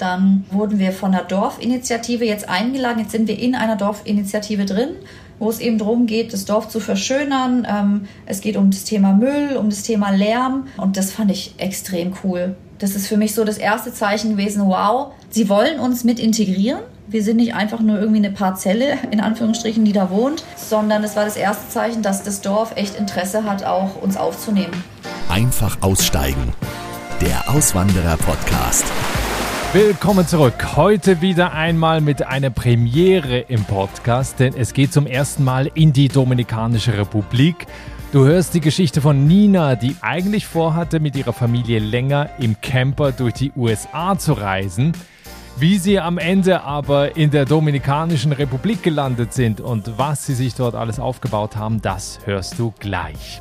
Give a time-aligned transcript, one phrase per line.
[0.00, 3.00] Dann wurden wir von der Dorfinitiative jetzt eingeladen.
[3.00, 4.88] Jetzt sind wir in einer Dorfinitiative drin,
[5.38, 7.66] wo es eben darum geht, das Dorf zu verschönern.
[7.70, 10.68] Ähm, es geht um das Thema Müll, um das Thema Lärm.
[10.78, 12.56] Und das fand ich extrem cool.
[12.78, 16.80] Das ist für mich so das erste Zeichen gewesen, wow, sie wollen uns mit integrieren.
[17.06, 21.14] Wir sind nicht einfach nur irgendwie eine Parzelle, in Anführungsstrichen, die da wohnt, sondern es
[21.14, 24.82] war das erste Zeichen, dass das Dorf echt Interesse hat, auch uns aufzunehmen.
[25.28, 26.54] Einfach aussteigen.
[27.20, 28.84] Der Auswanderer-Podcast.
[29.72, 30.74] Willkommen zurück.
[30.74, 35.92] Heute wieder einmal mit einer Premiere im Podcast, denn es geht zum ersten Mal in
[35.92, 37.68] die Dominikanische Republik.
[38.10, 43.12] Du hörst die Geschichte von Nina, die eigentlich vorhatte, mit ihrer Familie länger im Camper
[43.12, 44.90] durch die USA zu reisen.
[45.56, 50.56] Wie sie am Ende aber in der Dominikanischen Republik gelandet sind und was sie sich
[50.56, 53.40] dort alles aufgebaut haben, das hörst du gleich.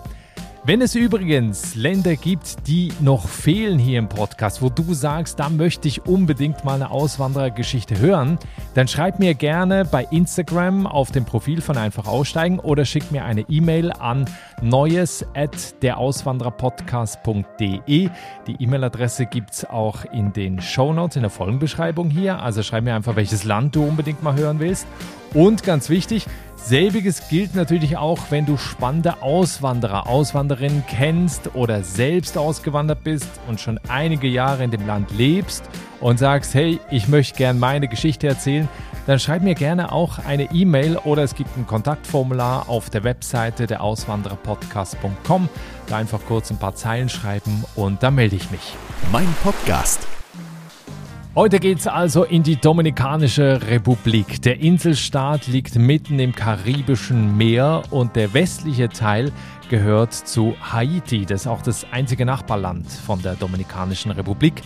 [0.66, 5.48] Wenn es übrigens Länder gibt, die noch fehlen hier im Podcast, wo du sagst, da
[5.50, 8.38] möchte ich unbedingt mal eine Auswanderergeschichte hören,
[8.74, 13.24] dann schreib mir gerne bei Instagram auf dem Profil von Einfach Aussteigen oder schick mir
[13.24, 14.26] eine E-Mail an
[14.62, 18.10] neues at derauswandererpodcast.de.
[18.48, 22.44] Die E-Mail-Adresse gibt es auch in den Shownotes, in der Folgenbeschreibung hier.
[22.44, 24.86] Also schreib mir einfach, welches Land du unbedingt mal hören willst.
[25.34, 26.26] Und ganz wichtig,
[26.66, 33.60] selbiges gilt natürlich auch, wenn du spannende Auswanderer, Auswanderinnen kennst oder selbst ausgewandert bist und
[33.60, 35.64] schon einige Jahre in dem Land lebst
[36.00, 38.68] und sagst, hey, ich möchte gerne meine Geschichte erzählen,
[39.08, 43.66] dann schreib mir gerne auch eine E-Mail oder es gibt ein Kontaktformular auf der Webseite
[43.66, 45.50] der Auswandererpodcast.com.
[45.88, 48.76] Da einfach kurz ein paar Zeilen schreiben und da melde ich mich.
[49.12, 50.19] Mein Podcast.
[51.36, 54.42] Heute geht es also in die Dominikanische Republik.
[54.42, 59.32] Der Inselstaat liegt mitten im Karibischen Meer und der westliche Teil
[59.70, 61.28] gehört zu Haiti.
[61.28, 64.64] Das ist auch das einzige Nachbarland von der Dominikanischen Republik.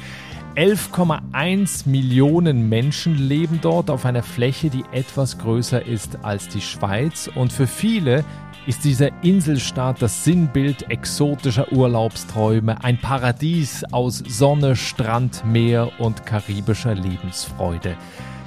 [0.55, 7.29] 11,1 Millionen Menschen leben dort auf einer Fläche, die etwas größer ist als die Schweiz.
[7.35, 8.23] Und für viele
[8.65, 16.95] ist dieser Inselstaat das Sinnbild exotischer Urlaubsträume, ein Paradies aus Sonne, Strand, Meer und karibischer
[16.95, 17.97] Lebensfreude.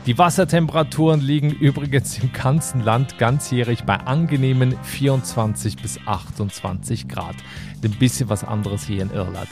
[0.07, 7.35] Die Wassertemperaturen liegen übrigens im ganzen Land ganzjährig bei angenehmen 24 bis 28 Grad.
[7.83, 9.49] Ein bisschen was anderes hier in Irland.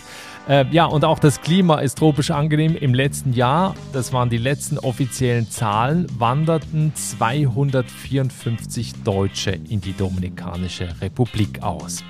[0.47, 2.77] Äh, ja, und auch das Klima ist tropisch angenehm.
[2.77, 10.89] Im letzten Jahr, das waren die letzten offiziellen Zahlen, wanderten 254 Deutsche in die Dominikanische
[11.01, 12.05] Republik aus.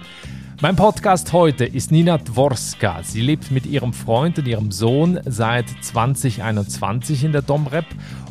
[0.63, 3.03] Mein Podcast heute ist Nina Dworska.
[3.03, 7.85] Sie lebt mit ihrem Freund und ihrem Sohn seit 2021 in der Domrep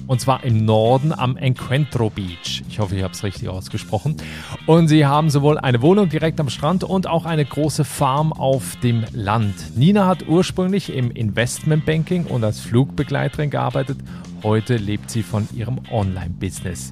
[0.08, 2.64] und zwar im Norden am Encuentro Beach.
[2.70, 4.18] Ich hoffe, ich habe es richtig ausgesprochen.
[4.66, 8.78] Und sie haben sowohl eine Wohnung direkt am Strand und auch eine große Farm auf
[8.82, 9.78] dem Land.
[9.78, 13.98] Nina hat ursprünglich im Investmentbanking und als Flugbegleiterin gearbeitet.
[14.44, 16.92] Heute lebt sie von ihrem Online-Business.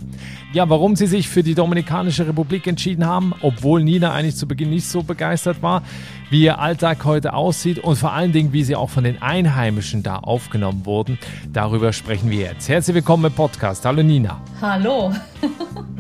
[0.54, 4.70] Ja, warum sie sich für die Dominikanische Republik entschieden haben, obwohl Nina eigentlich zu Beginn
[4.70, 5.84] nicht so begeistert war,
[6.30, 10.02] wie ihr Alltag heute aussieht und vor allen Dingen, wie sie auch von den Einheimischen
[10.02, 11.20] da aufgenommen wurden,
[11.52, 12.70] darüber sprechen wir jetzt.
[12.70, 13.84] Herzlich willkommen im Podcast.
[13.84, 14.40] Hallo Nina.
[14.62, 15.14] Hallo.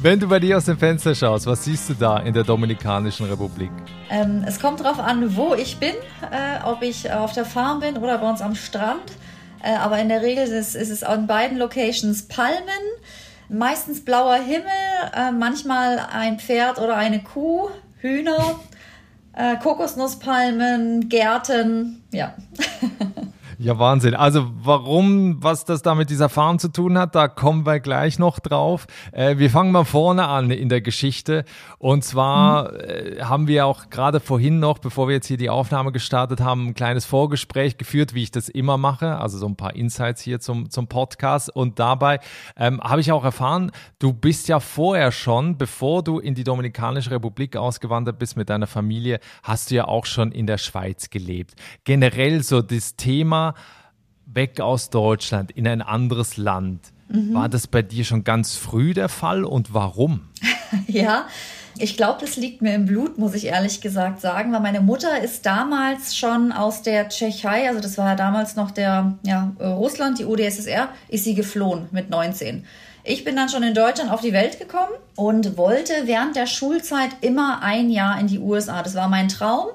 [0.00, 3.26] Wenn du bei dir aus dem Fenster schaust, was siehst du da in der Dominikanischen
[3.26, 3.70] Republik?
[4.08, 5.94] Ähm, es kommt darauf an, wo ich bin,
[6.30, 9.02] äh, ob ich auf der Farm bin oder bei uns am Strand.
[9.64, 12.68] Äh, aber in der Regel ist, ist es an beiden Locations Palmen
[13.48, 14.70] Meistens blauer Himmel,
[15.14, 18.58] äh, manchmal ein Pferd oder eine Kuh, Hühner,
[19.34, 22.34] äh, Kokosnusspalmen, Gärten, ja.
[23.64, 24.14] Ja, Wahnsinn.
[24.14, 28.18] Also warum, was das da mit dieser Farm zu tun hat, da kommen wir gleich
[28.18, 28.86] noch drauf.
[29.10, 31.46] Äh, wir fangen mal vorne an in der Geschichte.
[31.78, 32.78] Und zwar mhm.
[32.80, 36.66] äh, haben wir auch gerade vorhin noch, bevor wir jetzt hier die Aufnahme gestartet haben,
[36.66, 39.16] ein kleines Vorgespräch geführt, wie ich das immer mache.
[39.16, 41.48] Also so ein paar Insights hier zum, zum Podcast.
[41.48, 42.20] Und dabei
[42.58, 47.12] ähm, habe ich auch erfahren, du bist ja vorher schon, bevor du in die Dominikanische
[47.12, 51.54] Republik ausgewandert bist mit deiner Familie, hast du ja auch schon in der Schweiz gelebt.
[51.84, 53.53] Generell so das Thema,
[54.26, 56.92] weg aus Deutschland in ein anderes Land.
[57.08, 57.34] Mhm.
[57.34, 60.22] War das bei dir schon ganz früh der Fall und warum?
[60.86, 61.26] ja,
[61.78, 65.20] ich glaube, das liegt mir im Blut, muss ich ehrlich gesagt sagen, weil meine Mutter
[65.22, 70.18] ist damals schon aus der Tschechei, also das war ja damals noch der ja, Russland,
[70.18, 72.64] die UdSSR, ist sie geflohen mit 19.
[73.02, 77.10] Ich bin dann schon in Deutschland auf die Welt gekommen und wollte während der Schulzeit
[77.20, 78.82] immer ein Jahr in die USA.
[78.82, 79.66] Das war mein Traum.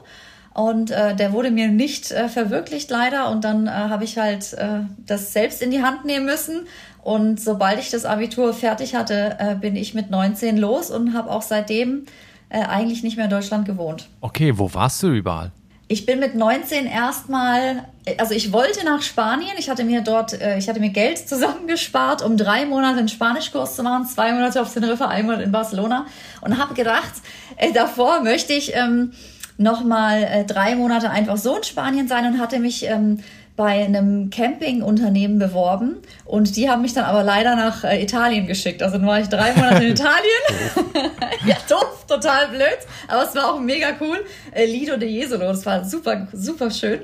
[0.59, 3.31] Und äh, der wurde mir nicht äh, verwirklicht leider.
[3.31, 6.67] Und dann äh, habe ich halt äh, das selbst in die Hand nehmen müssen.
[7.01, 11.31] Und sobald ich das Abitur fertig hatte, äh, bin ich mit 19 los und habe
[11.31, 12.07] auch seitdem
[12.49, 14.09] äh, eigentlich nicht mehr in Deutschland gewohnt.
[14.19, 15.53] Okay, wo warst du überall?
[15.91, 17.87] ich bin mit 19 erstmal,
[18.19, 19.53] also ich wollte nach Spanien.
[19.57, 23.75] Ich hatte mir dort, äh, ich hatte mir Geld zusammengespart, um drei Monate einen Spanischkurs
[23.75, 26.05] zu machen, zwei Monate auf Teneriffa, ein Monat in Barcelona
[26.41, 27.13] und habe gedacht,
[27.55, 29.13] äh, davor möchte ich ähm,
[29.59, 33.19] noch mal äh, drei Monate einfach so in Spanien sein und hatte mich ähm,
[33.57, 38.81] bei einem Campingunternehmen beworben und die haben mich dann aber leider nach äh, Italien geschickt.
[38.81, 40.81] Also dann war ich drei Monate in Italien.
[41.45, 42.79] ja, doof, total blöd,
[43.09, 44.23] aber es war auch mega cool.
[44.53, 47.01] Äh, Lido de Jesolo, das war super, super schön.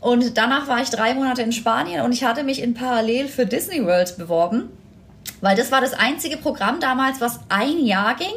[0.00, 3.44] Und danach war ich drei Monate in Spanien und ich hatte mich in Parallel für
[3.44, 4.70] Disney World beworben,
[5.42, 8.34] weil das war das einzige Programm damals, was ein Jahr ging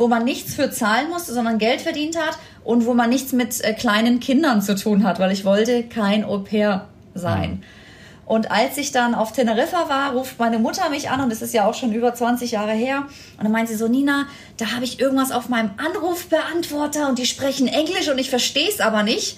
[0.00, 3.62] wo man nichts für zahlen musste, sondern Geld verdient hat und wo man nichts mit
[3.62, 7.50] äh, kleinen Kindern zu tun hat, weil ich wollte kein Au pair sein.
[7.50, 7.62] Mhm.
[8.24, 11.52] Und als ich dann auf Teneriffa war, ruft meine Mutter mich an und das ist
[11.52, 13.02] ja auch schon über 20 Jahre her.
[13.36, 14.26] Und dann meint sie so, Nina,
[14.56, 18.80] da habe ich irgendwas auf meinem Anrufbeantworter und die sprechen Englisch und ich verstehe es
[18.80, 19.36] aber nicht.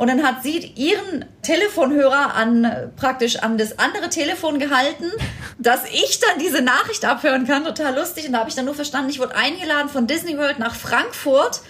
[0.00, 5.04] Und dann hat sie ihren Telefonhörer an praktisch an das andere Telefon gehalten,
[5.58, 7.64] dass ich dann diese Nachricht abhören kann.
[7.64, 8.26] Total lustig.
[8.26, 11.60] Und da habe ich dann nur verstanden, ich wurde eingeladen von Disney World nach Frankfurt.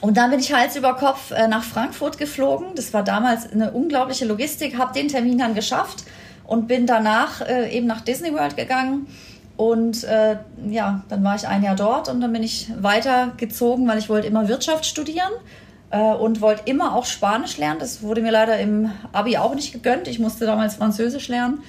[0.00, 2.76] Und dann bin ich Hals über Kopf äh, nach Frankfurt geflogen.
[2.76, 6.04] Das war damals eine unglaubliche Logistik, habe den Termin dann geschafft
[6.46, 9.08] und bin danach äh, eben nach Disney World gegangen.
[9.56, 10.36] Und äh,
[10.68, 14.28] ja, dann war ich ein Jahr dort und dann bin ich weitergezogen, weil ich wollte
[14.28, 17.80] immer Wirtschaft studieren äh, und wollte immer auch Spanisch lernen.
[17.80, 20.06] Das wurde mir leider im Abi auch nicht gegönnt.
[20.06, 21.62] Ich musste damals Französisch lernen.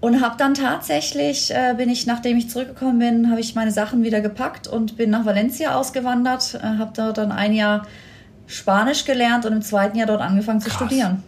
[0.00, 4.02] Und habe dann tatsächlich, äh, bin ich, nachdem ich zurückgekommen bin, habe ich meine Sachen
[4.02, 7.86] wieder gepackt und bin nach Valencia ausgewandert, äh, habe dort dann ein Jahr
[8.46, 10.76] Spanisch gelernt und im zweiten Jahr dort angefangen zu Krass.
[10.76, 11.22] studieren.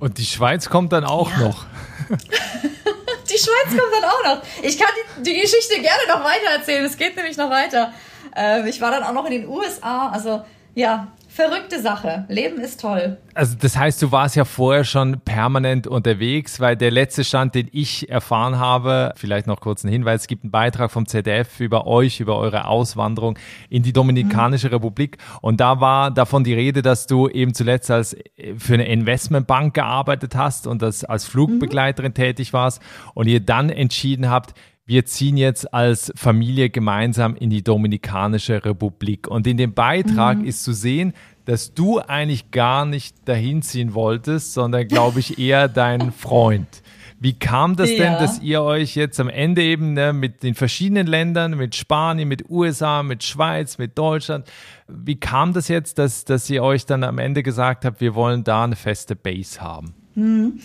[0.00, 1.38] Und die Schweiz kommt dann auch ja.
[1.40, 1.66] noch.
[2.08, 4.42] die Schweiz kommt dann auch noch.
[4.62, 6.84] Ich kann die, die Geschichte gerne noch weiter erzählen.
[6.84, 7.92] Es geht nämlich noch weiter.
[8.34, 10.08] Äh, ich war dann auch noch in den USA.
[10.08, 10.42] Also
[10.74, 12.24] ja, verrückte Sache.
[12.28, 13.18] Leben ist toll.
[13.34, 17.68] Also das heißt, du warst ja vorher schon permanent unterwegs, weil der letzte Stand, den
[17.72, 21.86] ich erfahren habe, vielleicht noch kurz ein Hinweis, es gibt einen Beitrag vom ZDF über
[21.86, 23.38] euch, über eure Auswanderung
[23.68, 24.74] in die Dominikanische mhm.
[24.74, 28.16] Republik und da war davon die Rede, dass du eben zuletzt als
[28.56, 32.14] für eine Investmentbank gearbeitet hast und das als Flugbegleiterin mhm.
[32.14, 32.80] tätig warst
[33.12, 34.54] und ihr dann entschieden habt,
[34.86, 39.26] wir ziehen jetzt als Familie gemeinsam in die Dominikanische Republik.
[39.26, 40.44] Und in dem Beitrag mhm.
[40.44, 41.12] ist zu sehen,
[41.44, 46.82] dass du eigentlich gar nicht dahin ziehen wolltest, sondern glaube ich eher dein Freund.
[47.18, 47.96] Wie kam das ja.
[47.96, 52.28] denn, dass ihr euch jetzt am Ende eben ne, mit den verschiedenen Ländern, mit Spanien,
[52.28, 54.46] mit USA, mit Schweiz, mit Deutschland,
[54.86, 58.44] wie kam das jetzt, dass, dass ihr euch dann am Ende gesagt habt, wir wollen
[58.44, 59.94] da eine feste Base haben?
[60.14, 60.60] Hm.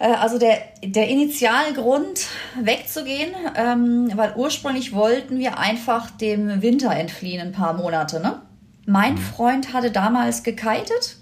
[0.00, 2.26] Äh, also der, der Initialgrund
[2.60, 8.18] wegzugehen, ähm, weil ursprünglich wollten wir einfach dem Winter entfliehen, ein paar Monate.
[8.20, 8.40] Ne?
[8.86, 9.18] Mein mhm.
[9.18, 11.18] Freund hatte damals gekitet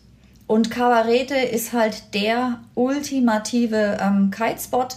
[0.46, 4.96] und Kabarete ist halt der ultimative ähm, Kitespot.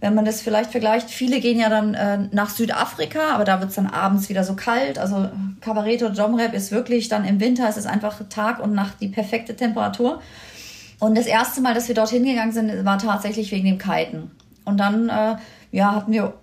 [0.00, 3.68] Wenn man das vielleicht vergleicht, viele gehen ja dann äh, nach Südafrika, aber da wird
[3.68, 4.98] es dann abends wieder so kalt.
[4.98, 5.28] Also
[5.60, 9.08] Kabarete oder Domrep ist wirklich dann im Winter, es ist einfach Tag und Nacht die
[9.08, 10.20] perfekte Temperatur.
[11.00, 14.30] Und das erste Mal, dass wir dorthin gegangen sind, war tatsächlich wegen dem Kiten.
[14.64, 15.36] Und dann äh,
[15.72, 16.34] ja, hatten wir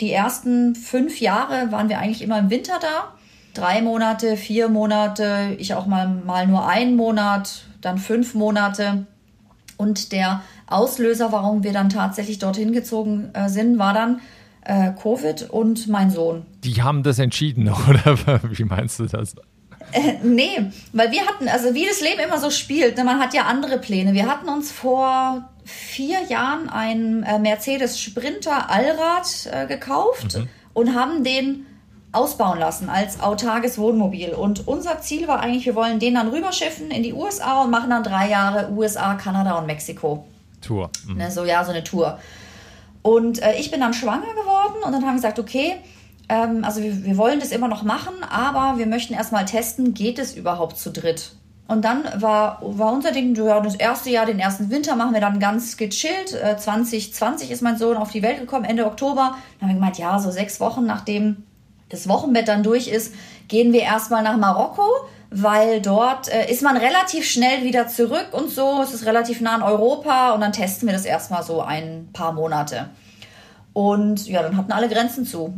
[0.00, 3.14] die ersten fünf Jahre waren wir eigentlich immer im Winter da.
[3.54, 9.06] Drei Monate, vier Monate, ich auch mal, mal nur einen Monat, dann fünf Monate.
[9.76, 14.20] Und der Auslöser, warum wir dann tatsächlich dorthin gezogen äh, sind, war dann
[14.64, 16.46] äh, Covid und mein Sohn.
[16.64, 18.18] Die haben das entschieden, oder?
[18.50, 19.36] Wie meinst du das?
[19.92, 23.34] Äh, nee, weil wir hatten, also wie das Leben immer so spielt, ne, man hat
[23.34, 24.14] ja andere Pläne.
[24.14, 30.48] Wir hatten uns vor vier Jahren ein äh, Mercedes Sprinter Allrad äh, gekauft mhm.
[30.72, 31.66] und haben den
[32.12, 34.30] ausbauen lassen als autarkes Wohnmobil.
[34.34, 37.90] Und unser Ziel war eigentlich, wir wollen den dann rüberschiffen in die USA und machen
[37.90, 40.24] dann drei Jahre USA, Kanada und Mexiko.
[40.60, 40.90] Tour.
[41.06, 41.16] Mhm.
[41.16, 42.18] Ne, so, ja, so eine Tour.
[43.02, 45.76] Und äh, ich bin dann schwanger geworden und dann haben wir gesagt, okay,
[46.28, 50.18] ähm, also wir, wir wollen das immer noch machen, aber wir möchten erstmal testen, geht
[50.18, 51.32] es überhaupt zu dritt?
[51.68, 55.20] Und dann war, war unser Ding, ja, das erste Jahr, den ersten Winter machen wir
[55.20, 56.34] dann ganz gechillt.
[56.34, 59.36] Äh, 2020 ist mein Sohn auf die Welt gekommen, Ende Oktober.
[59.58, 61.44] Dann haben wir gemeint, ja, so sechs Wochen nachdem
[61.88, 63.14] das Wochenbett dann durch ist,
[63.48, 64.82] gehen wir erstmal nach Marokko,
[65.30, 68.80] weil dort äh, ist man relativ schnell wieder zurück und so.
[68.82, 72.32] Es ist relativ nah an Europa und dann testen wir das erstmal so ein paar
[72.32, 72.90] Monate.
[73.72, 75.54] Und ja, dann hatten alle Grenzen zu.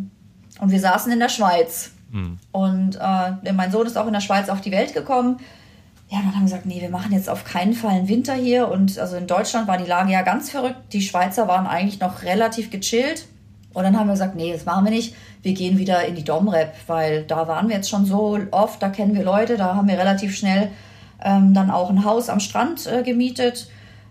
[0.60, 1.90] Und wir saßen in der Schweiz.
[2.10, 2.38] Mhm.
[2.52, 5.38] Und äh, mein Sohn ist auch in der Schweiz auf die Welt gekommen.
[6.08, 8.68] Ja, dann haben wir gesagt, nee, wir machen jetzt auf keinen Fall einen Winter hier.
[8.68, 10.76] Und also in Deutschland war die Lage ja ganz verrückt.
[10.92, 13.26] Die Schweizer waren eigentlich noch relativ gechillt.
[13.72, 15.16] Und dann haben wir gesagt, nee, das machen wir nicht.
[15.42, 18.88] Wir gehen wieder in die Domrep, weil da waren wir jetzt schon so oft, da
[18.88, 20.70] kennen wir Leute, da haben wir relativ schnell
[21.22, 23.68] ähm, dann auch ein Haus am Strand äh, gemietet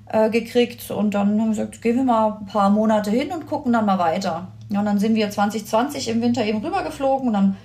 [0.10, 3.48] äh, gekriegt und dann haben wir gesagt, gehen wir mal ein paar Monate hin und
[3.48, 4.48] gucken dann mal weiter.
[4.70, 7.56] Ja, und dann sind wir 2020 im Winter eben rübergeflogen und dann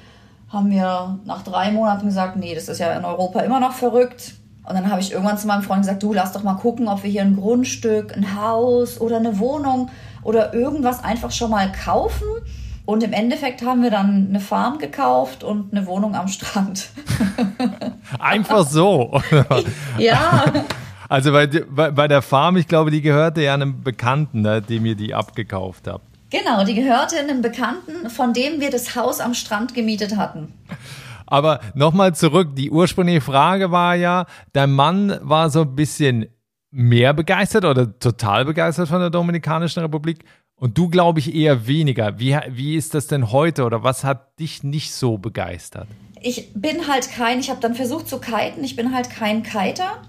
[0.51, 4.35] haben wir nach drei Monaten gesagt, nee, das ist ja in Europa immer noch verrückt.
[4.65, 7.03] Und dann habe ich irgendwann zu meinem Freund gesagt, du lass doch mal gucken, ob
[7.03, 9.91] wir hier ein Grundstück, ein Haus oder eine Wohnung
[10.23, 12.27] oder irgendwas einfach schon mal kaufen.
[12.85, 16.89] Und im Endeffekt haben wir dann eine Farm gekauft und eine Wohnung am Strand.
[18.19, 19.21] Einfach so.
[19.99, 20.45] ja.
[21.07, 24.87] Also bei, bei, bei, der Farm, ich glaube, die gehörte ja einem Bekannten, ne, dem
[24.87, 26.08] ihr die abgekauft habt.
[26.31, 30.53] Genau, die gehörte einem Bekannten, von dem wir das Haus am Strand gemietet hatten.
[31.27, 36.27] Aber nochmal zurück, die ursprüngliche Frage war ja, dein Mann war so ein bisschen
[36.71, 42.19] mehr begeistert oder total begeistert von der Dominikanischen Republik und du, glaube ich, eher weniger.
[42.19, 45.87] Wie, wie ist das denn heute oder was hat dich nicht so begeistert?
[46.21, 50.03] Ich bin halt kein, ich habe dann versucht zu kiten, ich bin halt kein Kiter.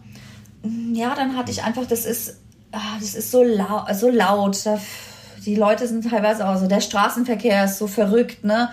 [0.94, 4.58] Ja, dann hatte ich einfach, das ist, ah, das ist so, lau so laut.
[5.46, 8.70] Die Leute sind teilweise auch so, der Straßenverkehr ist so verrückt, ne?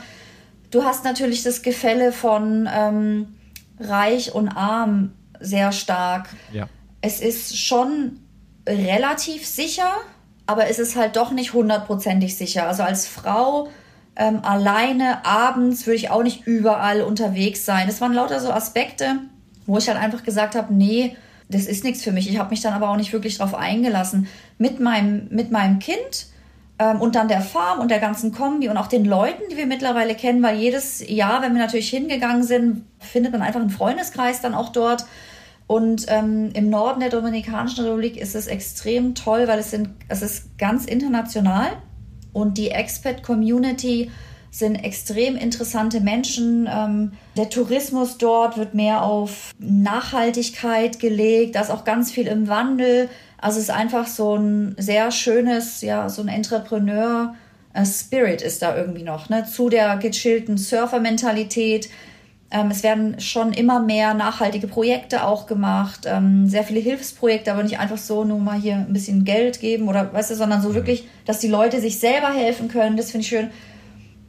[0.70, 3.34] Du hast natürlich das Gefälle von ähm,
[3.78, 6.28] reich und arm sehr stark.
[6.52, 6.68] Ja.
[7.00, 8.18] Es ist schon
[8.68, 9.90] relativ sicher,
[10.46, 12.66] aber es ist halt doch nicht hundertprozentig sicher.
[12.66, 13.68] Also als Frau
[14.16, 17.88] ähm, alleine abends würde ich auch nicht überall unterwegs sein.
[17.88, 19.18] Es waren lauter so Aspekte,
[19.66, 21.16] wo ich halt einfach gesagt habe, nee,
[21.48, 22.28] das ist nichts für mich.
[22.28, 24.26] Ich habe mich dann aber auch nicht wirklich darauf eingelassen.
[24.58, 26.26] Mit meinem, mit meinem Kind
[26.78, 30.14] und dann der Farm und der ganzen Kombi und auch den Leuten, die wir mittlerweile
[30.14, 34.54] kennen, weil jedes Jahr, wenn wir natürlich hingegangen sind, findet man einfach einen Freundeskreis dann
[34.54, 35.06] auch dort.
[35.66, 40.22] Und ähm, im Norden der Dominikanischen Republik ist es extrem toll, weil es, sind, es
[40.22, 41.68] ist ganz international
[42.32, 44.10] und die Expat-Community
[44.50, 46.68] sind extrem interessante Menschen.
[46.70, 52.48] Ähm, der Tourismus dort wird mehr auf Nachhaltigkeit gelegt, da ist auch ganz viel im
[52.48, 53.08] Wandel.
[53.38, 57.34] Also es ist einfach so ein sehr schönes, ja, so ein Entrepreneur.
[57.84, 59.44] Spirit ist da irgendwie noch, ne?
[59.44, 61.90] Zu der gechillten Surfer-Mentalität
[62.50, 67.64] ähm, es werden schon immer mehr nachhaltige Projekte auch gemacht, ähm, sehr viele Hilfsprojekte, aber
[67.64, 70.70] nicht einfach so nur mal hier ein bisschen Geld geben oder weißt du, sondern so
[70.70, 70.74] mhm.
[70.74, 72.96] wirklich, dass die Leute sich selber helfen können.
[72.96, 73.50] Das finde ich schön.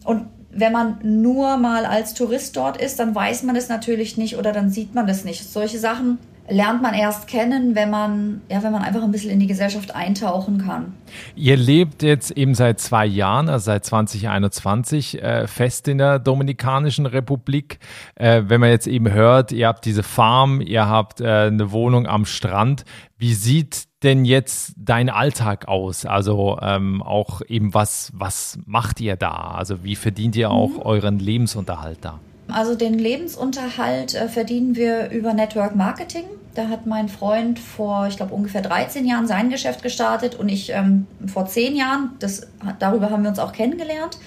[0.04, 4.38] Und wenn man nur mal als Tourist dort ist, dann weiß man es natürlich nicht
[4.38, 5.44] oder dann sieht man das nicht.
[5.44, 6.18] Solche Sachen
[6.50, 9.94] lernt man erst kennen, wenn man, ja, wenn man einfach ein bisschen in die Gesellschaft
[9.94, 10.94] eintauchen kann.
[11.36, 17.06] Ihr lebt jetzt eben seit zwei Jahren, also seit 2021, äh, fest in der Dominikanischen
[17.06, 17.80] Republik.
[18.16, 22.08] Äh, wenn man jetzt eben hört, ihr habt diese Farm, ihr habt äh, eine Wohnung
[22.08, 22.86] am Strand.
[23.18, 26.06] Wie sieht denn jetzt dein Alltag aus?
[26.06, 29.52] Also ähm, auch eben was, was macht ihr da?
[29.56, 30.82] Also wie verdient ihr auch mhm.
[30.82, 32.20] euren Lebensunterhalt da?
[32.50, 36.24] Also den Lebensunterhalt äh, verdienen wir über Network Marketing.
[36.56, 40.72] Da hat mein Freund vor, ich glaube, ungefähr 13 Jahren sein Geschäft gestartet und ich
[40.72, 42.12] ähm, vor 10 Jahren.
[42.20, 42.48] Das,
[42.80, 44.18] darüber haben wir uns auch kennengelernt.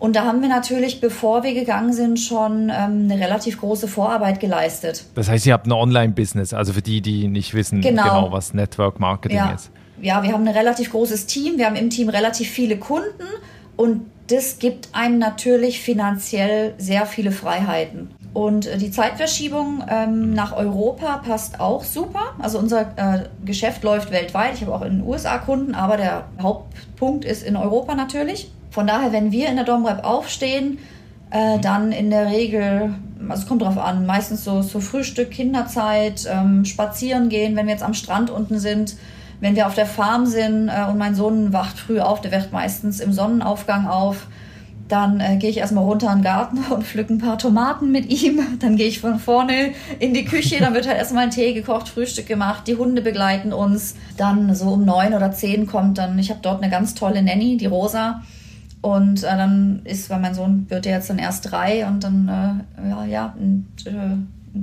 [0.00, 4.40] Und da haben wir natürlich, bevor wir gegangen sind, schon ähm, eine relativ große Vorarbeit
[4.40, 5.04] geleistet.
[5.14, 8.54] Das heißt, ihr habt ein Online-Business, also für die, die nicht wissen genau, genau was
[8.54, 9.52] Network Marketing ja.
[9.52, 9.70] ist.
[10.00, 13.26] Ja, wir haben ein relativ großes Team, wir haben im Team relativ viele Kunden
[13.76, 18.10] und das gibt einem natürlich finanziell sehr viele Freiheiten.
[18.32, 22.34] Und äh, die Zeitverschiebung ähm, nach Europa passt auch super.
[22.38, 24.54] Also unser äh, Geschäft läuft weltweit.
[24.54, 28.52] Ich habe auch in den USA Kunden, aber der Hauptpunkt ist in Europa natürlich.
[28.70, 30.78] Von daher, wenn wir in der Domrep aufstehen,
[31.30, 32.94] äh, dann in der Regel,
[33.28, 37.72] also es kommt drauf an, meistens so, so Frühstück, Kinderzeit, ähm, spazieren gehen, wenn wir
[37.72, 38.94] jetzt am Strand unten sind
[39.40, 42.52] wenn wir auf der Farm sind äh, und mein Sohn wacht früh auf, der wacht
[42.52, 44.26] meistens im Sonnenaufgang auf,
[44.90, 48.10] dann äh, gehe ich erstmal runter in den Garten und pflücke ein paar Tomaten mit
[48.10, 48.40] ihm.
[48.58, 51.88] Dann gehe ich von vorne in die Küche, dann wird halt erstmal ein Tee gekocht,
[51.88, 53.94] Frühstück gemacht, die Hunde begleiten uns.
[54.16, 57.56] Dann so um neun oder zehn kommt dann, ich habe dort eine ganz tolle Nanny,
[57.56, 58.22] die Rosa.
[58.82, 62.64] Und äh, dann ist, weil mein Sohn wird ja jetzt dann erst drei und dann,
[62.78, 64.16] äh, ja, ja, und, äh,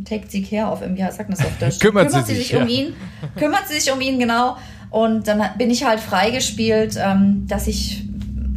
[0.06, 1.79] take sie care of him, wie sagt man das auf Deutsch?
[1.79, 2.94] kümmert, kümmert sie sich, sich um ihn,
[3.38, 4.58] kümmert sie sich um ihn, genau.
[4.89, 8.03] Und dann bin ich halt freigespielt, ähm, dass ich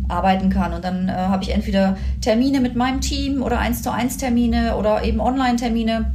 [0.08, 0.72] arbeiten kann.
[0.72, 4.76] Und dann äh, habe ich entweder Termine mit meinem Team oder eins zu eins Termine
[4.76, 6.12] oder eben Online-Termine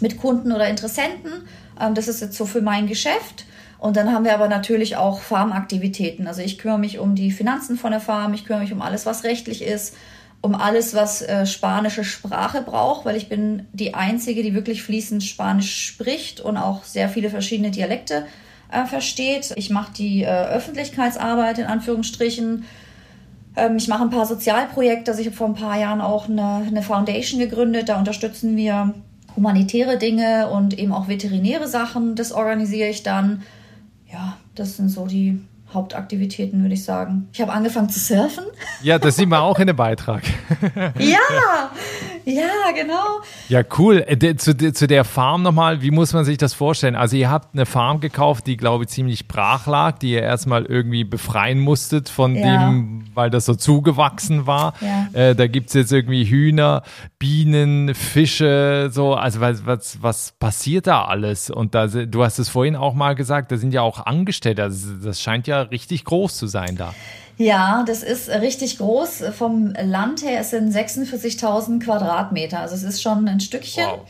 [0.00, 1.32] mit Kunden oder Interessenten.
[1.80, 3.46] Ähm, das ist jetzt so für mein Geschäft.
[3.78, 6.26] Und dann haben wir aber natürlich auch Farmaktivitäten.
[6.26, 9.06] Also ich kümmere mich um die Finanzen von der Farm, ich kümmere mich um alles,
[9.06, 9.96] was rechtlich ist
[10.42, 15.22] um alles, was äh, spanische Sprache braucht, weil ich bin die Einzige, die wirklich fließend
[15.22, 18.26] Spanisch spricht und auch sehr viele verschiedene Dialekte
[18.70, 19.52] äh, versteht.
[19.56, 22.64] Ich mache die äh, Öffentlichkeitsarbeit in Anführungsstrichen.
[23.56, 25.10] Ähm, ich mache ein paar Sozialprojekte.
[25.10, 27.90] Also ich habe vor ein paar Jahren auch eine, eine Foundation gegründet.
[27.90, 28.94] Da unterstützen wir
[29.36, 32.14] humanitäre Dinge und eben auch veterinäre Sachen.
[32.14, 33.42] Das organisiere ich dann.
[34.10, 35.40] Ja, das sind so die
[35.72, 37.28] Hauptaktivitäten, würde ich sagen.
[37.32, 38.44] Ich habe angefangen zu surfen.
[38.82, 40.22] Ja, das sieht man auch in dem Beitrag.
[40.98, 41.18] ja,
[42.24, 43.20] ja, genau.
[43.48, 44.04] Ja, cool.
[44.06, 46.96] Äh, zu, zu der Farm nochmal, wie muss man sich das vorstellen?
[46.96, 50.64] Also ihr habt eine Farm gekauft, die, glaube ich, ziemlich brach lag, die ihr erstmal
[50.64, 52.70] irgendwie befreien musstet von ja.
[52.70, 54.74] dem, weil das so zugewachsen war.
[54.80, 55.08] Ja.
[55.12, 56.82] Äh, da gibt es jetzt irgendwie Hühner,
[57.18, 59.14] Bienen, Fische, so.
[59.14, 61.50] Also was, was, was passiert da alles?
[61.50, 64.62] Und da, du hast es vorhin auch mal gesagt, da sind ja auch Angestellte.
[64.62, 66.94] Also das scheint ja richtig groß zu sein da.
[67.36, 69.24] Ja, das ist richtig groß.
[69.36, 72.60] Vom Land her, es sind 46.000 Quadratmeter.
[72.60, 73.84] Also es ist schon ein Stückchen.
[73.84, 74.00] Wow.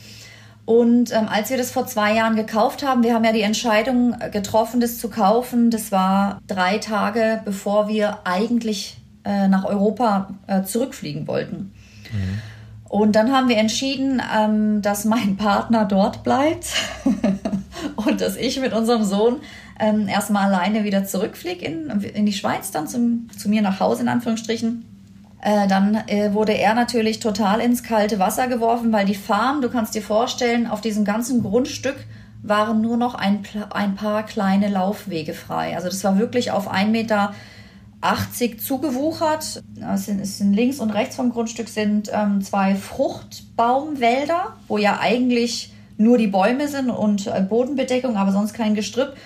[0.65, 4.17] Und ähm, als wir das vor zwei Jahren gekauft haben, wir haben ja die Entscheidung
[4.31, 5.71] getroffen, das zu kaufen.
[5.71, 11.73] Das war drei Tage, bevor wir eigentlich äh, nach Europa äh, zurückfliegen wollten.
[12.13, 12.43] Mhm.
[12.89, 16.67] Und dann haben wir entschieden, ähm, dass mein Partner dort bleibt
[17.97, 19.37] und dass ich mit unserem Sohn
[19.81, 24.03] ähm, erstmal alleine wieder zurückfliege in, in die Schweiz, dann zum, zu mir nach Hause
[24.03, 24.85] in Anführungsstrichen.
[25.43, 29.71] Äh, dann äh, wurde er natürlich total ins kalte Wasser geworfen, weil die Farm, du
[29.71, 31.97] kannst dir vorstellen, auf diesem ganzen Grundstück
[32.43, 35.75] waren nur noch ein, ein paar kleine Laufwege frei.
[35.75, 37.35] Also das war wirklich auf 1,80 Meter
[38.59, 39.63] zugewuchert.
[39.95, 44.99] Es sind, es sind links und rechts vom Grundstück sind ähm, zwei Fruchtbaumwälder, wo ja
[45.01, 49.17] eigentlich nur die Bäume sind und äh, Bodenbedeckung, aber sonst kein Gestrüpp.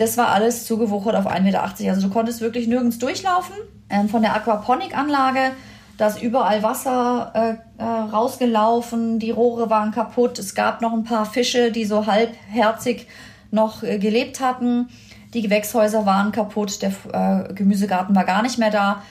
[0.00, 1.62] Das war alles zugewuchert auf 1,80 Meter.
[1.62, 3.54] Also du konntest wirklich nirgends durchlaufen.
[3.90, 5.52] Ähm, von der Aquaponic-Anlage,
[5.98, 10.38] da ist überall Wasser äh, äh, rausgelaufen, die Rohre waren kaputt.
[10.38, 13.08] Es gab noch ein paar Fische, die so halbherzig
[13.50, 14.88] noch äh, gelebt hatten.
[15.34, 19.02] Die Gewächshäuser waren kaputt, der äh, Gemüsegarten war gar nicht mehr da.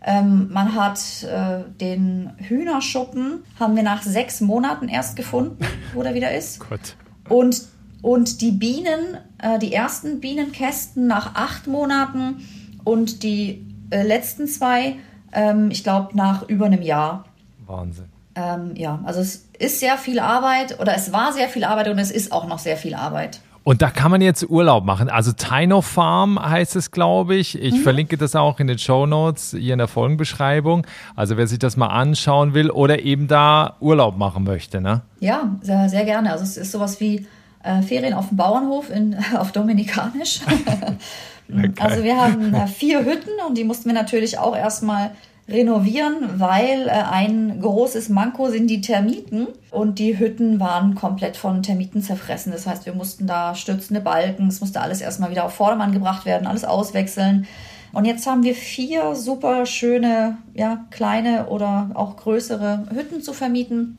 [0.00, 5.58] Ähm, man hat äh, den Hühnerschuppen, haben wir nach sechs Monaten erst gefunden,
[5.92, 6.60] wo der wieder ist.
[6.70, 6.94] Gott.
[7.28, 7.62] Und
[8.06, 12.36] und die Bienen, äh, die ersten Bienenkästen nach acht Monaten
[12.84, 14.94] und die äh, letzten zwei,
[15.32, 17.24] ähm, ich glaube, nach über einem Jahr.
[17.66, 18.04] Wahnsinn.
[18.36, 21.98] Ähm, ja, also es ist sehr viel Arbeit oder es war sehr viel Arbeit und
[21.98, 23.40] es ist auch noch sehr viel Arbeit.
[23.64, 25.08] Und da kann man jetzt Urlaub machen.
[25.08, 27.60] Also Tino Farm heißt es, glaube ich.
[27.60, 27.78] Ich mhm.
[27.78, 30.86] verlinke das auch in den Show Notes hier in der Folgenbeschreibung.
[31.16, 35.02] Also wer sich das mal anschauen will oder eben da Urlaub machen möchte, ne?
[35.18, 36.30] Ja, sehr, sehr gerne.
[36.30, 37.26] Also es ist sowas wie
[37.66, 40.40] äh, Ferien auf dem Bauernhof in, auf Dominikanisch.
[41.78, 45.12] Also wir haben äh, vier Hütten und die mussten wir natürlich auch erstmal
[45.48, 51.62] renovieren, weil äh, ein großes Manko sind die Termiten und die Hütten waren komplett von
[51.62, 52.50] Termiten zerfressen.
[52.50, 56.26] Das heißt, wir mussten da stützende Balken, es musste alles erstmal wieder auf Vordermann gebracht
[56.26, 57.46] werden, alles auswechseln.
[57.92, 63.98] Und jetzt haben wir vier super schöne, ja, kleine oder auch größere Hütten zu vermieten.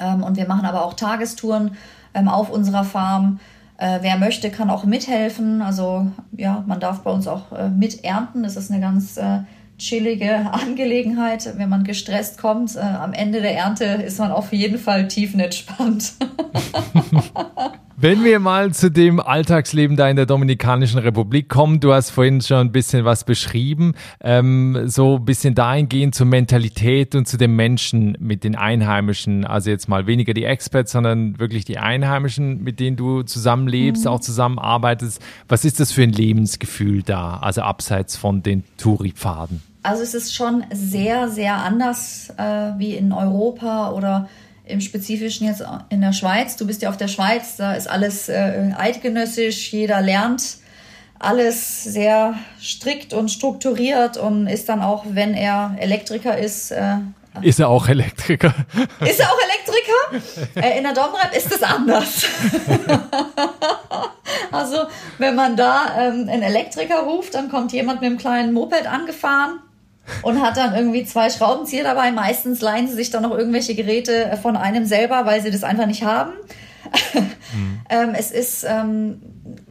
[0.00, 1.76] Ähm, und wir machen aber auch Tagestouren
[2.14, 3.40] ähm, auf unserer Farm.
[3.76, 5.60] Äh, wer möchte, kann auch mithelfen.
[5.60, 8.42] Also ja, man darf bei uns auch äh, miternten.
[8.42, 9.40] Das ist eine ganz äh,
[9.78, 11.52] chillige Angelegenheit.
[11.56, 16.14] Wenn man gestresst kommt, äh, am Ende der Ernte ist man auf jeden Fall tiefenentspannt.
[17.96, 22.40] Wenn wir mal zu dem Alltagsleben da in der Dominikanischen Republik kommen, du hast vorhin
[22.40, 27.54] schon ein bisschen was beschrieben, ähm, so ein bisschen dahingehend zur Mentalität und zu den
[27.54, 32.80] Menschen mit den Einheimischen, also jetzt mal weniger die Experts, sondern wirklich die Einheimischen, mit
[32.80, 34.10] denen du zusammenlebst, mhm.
[34.10, 35.22] auch zusammenarbeitest.
[35.46, 39.62] Was ist das für ein Lebensgefühl da, also abseits von den Touri-Pfaden?
[39.84, 42.42] Also es ist schon sehr, sehr anders äh,
[42.78, 44.28] wie in Europa oder
[44.66, 46.56] im Spezifischen jetzt in der Schweiz.
[46.56, 50.58] Du bist ja auf der Schweiz, da ist alles äh, eidgenössisch, jeder lernt
[51.24, 56.96] alles sehr strikt und strukturiert und ist dann auch, wenn er Elektriker ist, äh,
[57.42, 58.54] ist er auch Elektriker?
[59.00, 60.62] Ist er auch Elektriker?
[60.64, 62.26] Äh, in der Domrep ist es anders.
[64.52, 64.84] also,
[65.18, 69.58] wenn man da ähm, einen Elektriker ruft, dann kommt jemand mit einem kleinen Moped angefahren
[70.22, 72.12] und hat dann irgendwie zwei Schraubenzieher dabei.
[72.12, 75.86] Meistens leihen sie sich dann noch irgendwelche Geräte von einem selber, weil sie das einfach
[75.86, 76.32] nicht haben.
[77.52, 77.80] Mhm.
[77.90, 79.20] ähm, es ist ähm,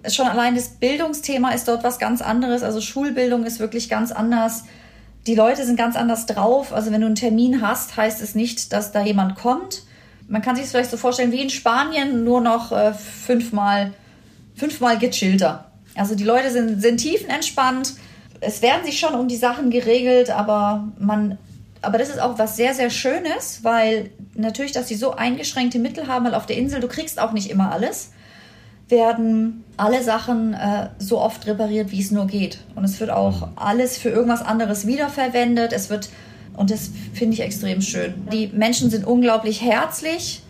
[0.09, 2.63] schon allein das Bildungsthema ist dort was ganz anderes.
[2.63, 4.63] Also Schulbildung ist wirklich ganz anders.
[5.27, 6.73] Die Leute sind ganz anders drauf.
[6.73, 9.83] Also wenn du einen Termin hast, heißt es nicht, dass da jemand kommt.
[10.27, 13.93] Man kann sich es vielleicht so vorstellen wie in Spanien, nur noch äh, fünfmal,
[14.55, 15.71] fünfmal gechillter.
[15.95, 17.93] Also die Leute sind, sind tiefenentspannt
[18.45, 21.37] es werden sich schon um die Sachen geregelt, aber man,
[21.81, 26.07] aber das ist auch was sehr, sehr Schönes, weil natürlich, dass sie so eingeschränkte Mittel
[26.07, 28.11] haben, weil auf der Insel, du kriegst auch nicht immer alles,
[28.89, 32.59] werden alle Sachen äh, so oft repariert, wie es nur geht.
[32.75, 35.73] Und es wird auch alles für irgendwas anderes wiederverwendet.
[35.73, 36.09] Es wird,
[36.55, 38.13] und das finde ich extrem schön.
[38.31, 40.43] Die Menschen sind unglaublich herzlich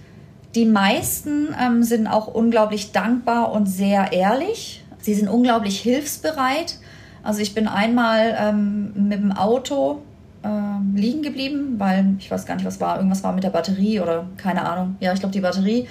[0.55, 4.83] Die meisten ähm, sind auch unglaublich dankbar und sehr ehrlich.
[5.01, 6.77] Sie sind unglaublich hilfsbereit.
[7.23, 10.01] Also ich bin einmal ähm, mit dem Auto
[10.43, 12.97] äh, liegen geblieben, weil ich weiß gar nicht, was war.
[12.97, 14.97] Irgendwas war mit der Batterie oder keine Ahnung.
[14.99, 15.87] Ja, ich glaube die Batterie.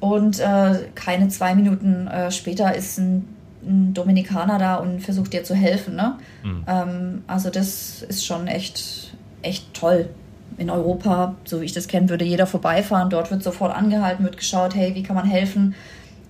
[0.00, 3.26] Und äh, keine zwei Minuten äh, später ist ein,
[3.66, 5.96] ein, Dominikaner da und versucht dir zu helfen.
[5.96, 6.18] Ne?
[6.42, 6.64] Mhm.
[6.66, 10.10] Ähm, also das ist schon echt, echt toll.
[10.58, 13.08] In Europa, so wie ich das kenne, würde jeder vorbeifahren.
[13.08, 15.74] Dort wird sofort angehalten, wird geschaut, hey, wie kann man helfen?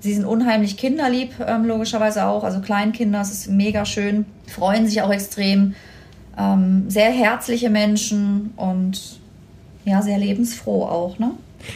[0.04, 2.44] Sie sind unheimlich kinderlieb, ähm, logischerweise auch.
[2.44, 5.74] Also Kleinkinder, es ist mega schön, freuen sich auch extrem.
[6.36, 9.18] Ähm, sehr herzliche Menschen und
[9.86, 11.30] ja, sehr lebensfroh auch, ne?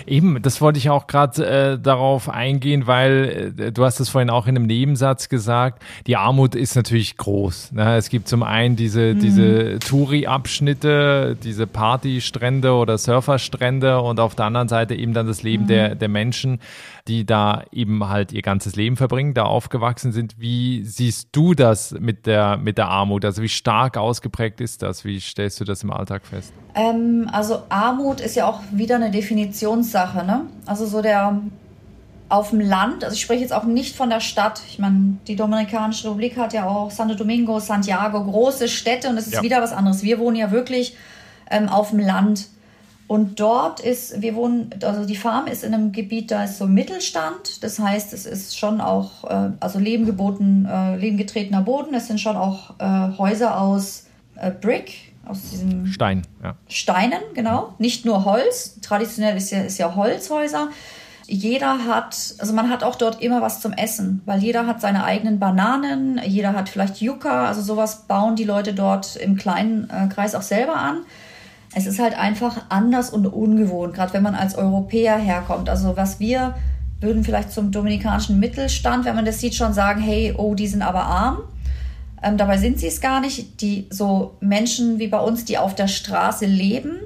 [0.07, 4.29] Eben, das wollte ich auch gerade äh, darauf eingehen, weil äh, du hast es vorhin
[4.29, 7.73] auch in einem Nebensatz gesagt, die Armut ist natürlich groß.
[7.73, 7.97] Ne?
[7.97, 9.21] Es gibt zum einen diese, mhm.
[9.21, 15.65] diese Touri-Abschnitte, diese Partystrände oder Surferstrände und auf der anderen Seite eben dann das Leben
[15.65, 15.69] mhm.
[15.69, 16.61] der, der Menschen
[17.09, 20.39] die da eben halt ihr ganzes Leben verbringen, da aufgewachsen sind.
[20.39, 23.25] Wie siehst du das mit der, mit der Armut?
[23.25, 25.05] Also wie stark ausgeprägt ist das?
[25.05, 26.53] Wie stellst du das im Alltag fest?
[26.75, 30.25] Ähm, also Armut ist ja auch wieder eine Definitionssache.
[30.25, 30.43] Ne?
[30.67, 31.41] Also so der
[32.29, 34.61] auf dem Land, also ich spreche jetzt auch nicht von der Stadt.
[34.69, 39.29] Ich meine, die Dominikanische Republik hat ja auch Santo Domingo, Santiago, große Städte und es
[39.29, 39.43] ist ja.
[39.43, 40.03] wieder was anderes.
[40.03, 40.95] Wir wohnen ja wirklich
[41.51, 42.49] ähm, auf dem Land.
[43.09, 46.67] Und dort ist, wir wohnen, also die Farm ist in einem Gebiet, da ist so
[46.67, 47.65] Mittelstand.
[47.65, 51.95] Das heißt, es ist schon auch, äh, also Leben geboten, äh, Leben getretener Boden.
[51.95, 54.05] Es sind schon auch äh, Häuser aus
[54.37, 56.55] äh, Brick, aus diesem Stein, ja.
[56.69, 57.75] Steinen, genau.
[57.79, 58.79] Nicht nur Holz.
[58.83, 60.69] Traditionell ist ja, ist ja Holzhäuser.
[61.27, 65.05] Jeder hat, also man hat auch dort immer was zum Essen, weil jeder hat seine
[65.05, 70.09] eigenen Bananen, jeder hat vielleicht Yucca, also sowas bauen die Leute dort im kleinen äh,
[70.09, 71.07] Kreis auch selber an
[71.75, 75.69] es ist halt einfach anders und ungewohnt, gerade wenn man als Europäer herkommt.
[75.69, 76.55] Also was wir
[77.01, 80.83] würden vielleicht zum dominikanischen Mittelstand, wenn man das sieht, schon sagen, hey, oh, die sind
[80.83, 81.39] aber arm.
[82.23, 83.61] Ähm, dabei sind sie es gar nicht.
[83.61, 86.97] Die so Menschen wie bei uns, die auf der Straße leben,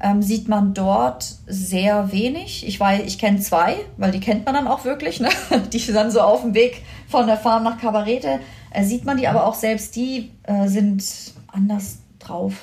[0.00, 2.66] ähm, sieht man dort sehr wenig.
[2.66, 5.20] Ich weiß, ich kenne zwei, weil die kennt man dann auch wirklich.
[5.20, 5.30] Ne?
[5.72, 9.28] Die dann so auf dem Weg von der Farm nach Kabarete äh, sieht man die,
[9.28, 11.02] aber auch selbst die äh, sind
[11.46, 12.54] anders drauf.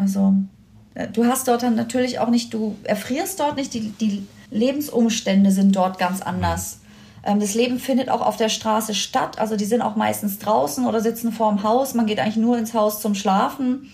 [0.00, 0.34] Also
[0.94, 5.50] äh, du hast dort dann natürlich auch nicht, du erfrierst dort nicht, die, die Lebensumstände
[5.50, 6.80] sind dort ganz anders.
[7.24, 10.86] Ähm, das Leben findet auch auf der Straße statt, also die sind auch meistens draußen
[10.86, 11.94] oder sitzen vorm Haus.
[11.94, 13.90] Man geht eigentlich nur ins Haus zum Schlafen.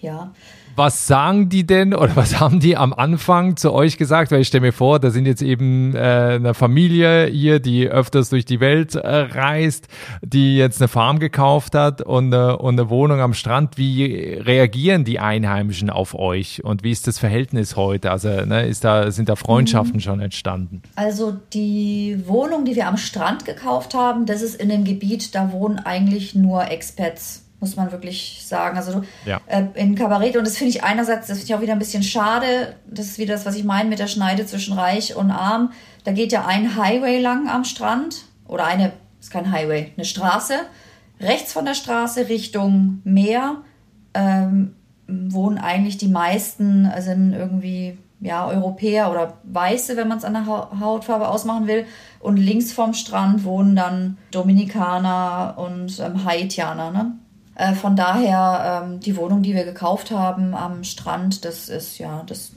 [0.00, 0.30] Ja,
[0.78, 4.30] was sagen die denn oder was haben die am Anfang zu euch gesagt?
[4.30, 8.30] Weil ich stelle mir vor, da sind jetzt eben äh, eine Familie hier, die öfters
[8.30, 9.88] durch die Welt äh, reist,
[10.22, 13.76] die jetzt eine Farm gekauft hat und, äh, und eine Wohnung am Strand.
[13.76, 18.12] Wie reagieren die Einheimischen auf euch und wie ist das Verhältnis heute?
[18.12, 20.00] Also ne, ist da, sind da Freundschaften mhm.
[20.00, 20.82] schon entstanden?
[20.94, 25.50] Also die Wohnung, die wir am Strand gekauft haben, das ist in dem Gebiet, da
[25.50, 28.76] wohnen eigentlich nur Expats muss man wirklich sagen.
[28.76, 29.40] Also ja.
[29.46, 32.02] äh, in Kabarett, und das finde ich einerseits, das finde ich auch wieder ein bisschen
[32.02, 35.72] schade, das ist wieder das, was ich meine mit der Schneide zwischen reich und arm.
[36.04, 40.54] Da geht ja ein Highway lang am Strand oder eine, ist kein Highway, eine Straße.
[41.20, 43.56] Rechts von der Straße Richtung Meer
[44.14, 44.74] ähm,
[45.08, 50.46] wohnen eigentlich die meisten, sind irgendwie ja, Europäer oder Weiße, wenn man es an der
[50.46, 51.86] Hautfarbe ausmachen will.
[52.20, 56.90] Und links vom Strand wohnen dann Dominikaner und ähm, Haitianer.
[56.90, 57.12] Ne?
[57.58, 62.22] Äh, von daher, ähm, die Wohnung, die wir gekauft haben am Strand, das ist ja,
[62.24, 62.52] das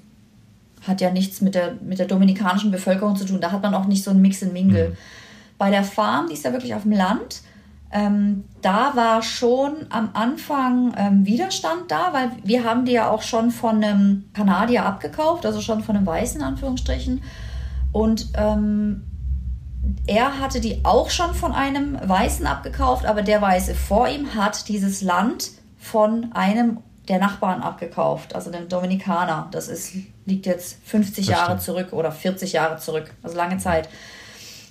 [0.88, 3.42] hat ja nichts mit der, mit der dominikanischen Bevölkerung zu tun.
[3.42, 4.90] Da hat man auch nicht so ein Mix and Mingle.
[4.90, 4.98] Mhm.
[5.58, 7.42] Bei der Farm, die ist ja wirklich auf dem Land,
[7.92, 13.24] ähm, da war schon am Anfang ähm, Widerstand da, weil wir haben die ja auch
[13.24, 17.22] schon von einem Kanadier abgekauft, also schon von einem Weißen in Anführungsstrichen.
[17.92, 19.04] Und ähm,
[20.08, 24.68] er hatte die auch schon von einem Weißen abgekauft, aber der Weiße vor ihm hat
[24.68, 29.48] dieses Land von einem der Nachbarn abgekauft, also dem Dominikaner.
[29.52, 29.94] Das ist,
[30.26, 33.90] liegt jetzt 50 das Jahre zurück oder 40 Jahre zurück, also lange Zeit.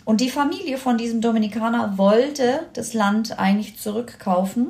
[0.04, 4.68] Und die Familie von diesem Dominikaner wollte das Land eigentlich zurückkaufen,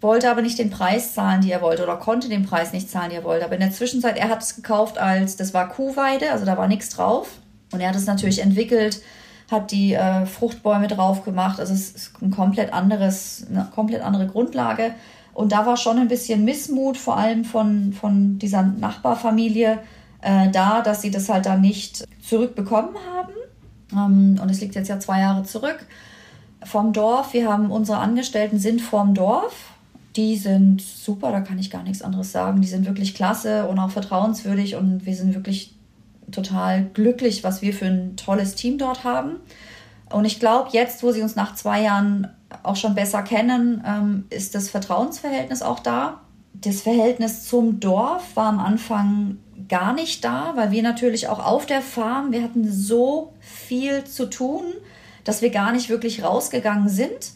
[0.00, 3.10] wollte aber nicht den Preis zahlen, die er wollte, oder konnte den Preis nicht zahlen,
[3.10, 3.44] die er wollte.
[3.44, 6.66] Aber in der Zwischenzeit, er hat es gekauft als, das war Kuhweide, also da war
[6.66, 7.28] nichts drauf.
[7.72, 9.00] Und er hat es natürlich entwickelt
[9.50, 11.58] hat die äh, Fruchtbäume drauf gemacht.
[11.58, 14.94] Also es ist ein komplett anderes, eine komplett andere Grundlage.
[15.34, 19.78] Und da war schon ein bisschen Missmut, vor allem von, von dieser Nachbarfamilie,
[20.22, 23.32] äh, da, dass sie das halt da nicht zurückbekommen haben.
[23.92, 25.86] Ähm, und es liegt jetzt ja zwei Jahre zurück.
[26.62, 29.54] Vom Dorf, wir haben unsere Angestellten sind vom Dorf.
[30.16, 32.60] Die sind super, da kann ich gar nichts anderes sagen.
[32.60, 35.74] Die sind wirklich klasse und auch vertrauenswürdig und wir sind wirklich
[36.32, 39.36] total glücklich, was wir für ein tolles Team dort haben.
[40.10, 42.28] Und ich glaube, jetzt, wo sie uns nach zwei Jahren
[42.62, 46.20] auch schon besser kennen, ähm, ist das Vertrauensverhältnis auch da.
[46.52, 49.38] Das Verhältnis zum Dorf war am Anfang
[49.68, 54.26] gar nicht da, weil wir natürlich auch auf der Farm, wir hatten so viel zu
[54.28, 54.62] tun,
[55.24, 57.32] dass wir gar nicht wirklich rausgegangen sind.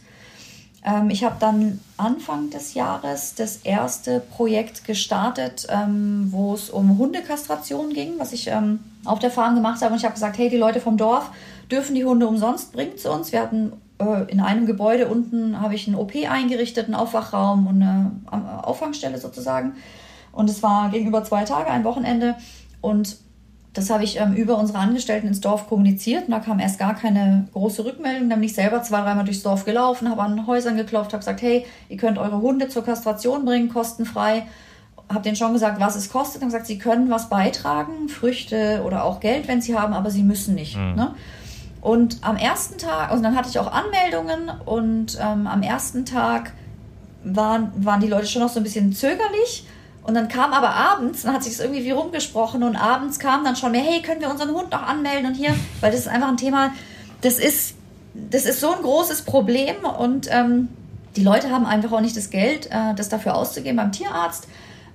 [0.85, 6.99] Ähm, ich habe dann Anfang des Jahres das erste Projekt gestartet, ähm, wo es um
[6.99, 9.93] Hundekastration ging, was ich ähm, auf der Farm gemacht habe.
[9.93, 11.31] Und ich habe gesagt, hey, die Leute vom Dorf
[11.71, 13.33] dürfen die Hunde umsonst bringen zu uns.
[13.33, 17.83] Wir hatten äh, in einem Gebäude unten habe ich ein OP eingerichtet, einen Aufwachraum und
[17.83, 18.13] eine
[18.63, 19.75] Auffangstelle sozusagen.
[20.33, 22.37] Und es war gegenüber zwei Tage, ein Wochenende.
[22.81, 23.17] Und
[23.75, 26.95] das habe ich ähm, über unsere Angestellten ins Dorf kommuniziert und da kam erst gar
[26.95, 28.31] keine große Rückmeldung.
[28.31, 31.43] Dann bin ich selber zwei, dreimal durchs Dorf gelaufen, habe an Häusern geklopft, habe gesagt,
[31.43, 34.47] hey, ihr könnt eure Hunde zur Kastration bringen, kostenfrei.
[35.09, 36.41] Habe denen schon gesagt, was es kostet.
[36.41, 40.23] Dann gesagt, sie können was beitragen, Früchte oder auch Geld, wenn sie haben, aber sie
[40.23, 40.77] müssen nicht.
[40.77, 40.95] Mhm.
[40.95, 41.15] Ne?
[41.81, 46.53] Und am ersten Tag, also dann hatte ich auch Anmeldungen und ähm, am ersten Tag
[47.25, 49.67] waren, waren die Leute schon noch so ein bisschen zögerlich.
[50.05, 53.43] Und dann kam aber abends, dann hat sich es irgendwie wie rumgesprochen und abends kam
[53.43, 56.09] dann schon mehr, hey, können wir unseren Hund noch anmelden und hier, weil das ist
[56.09, 56.73] einfach ein Thema,
[57.23, 57.75] das ist,
[58.13, 60.69] das ist so ein großes Problem und ähm,
[61.17, 64.47] die Leute haben einfach auch nicht das Geld, äh, das dafür auszugeben beim Tierarzt.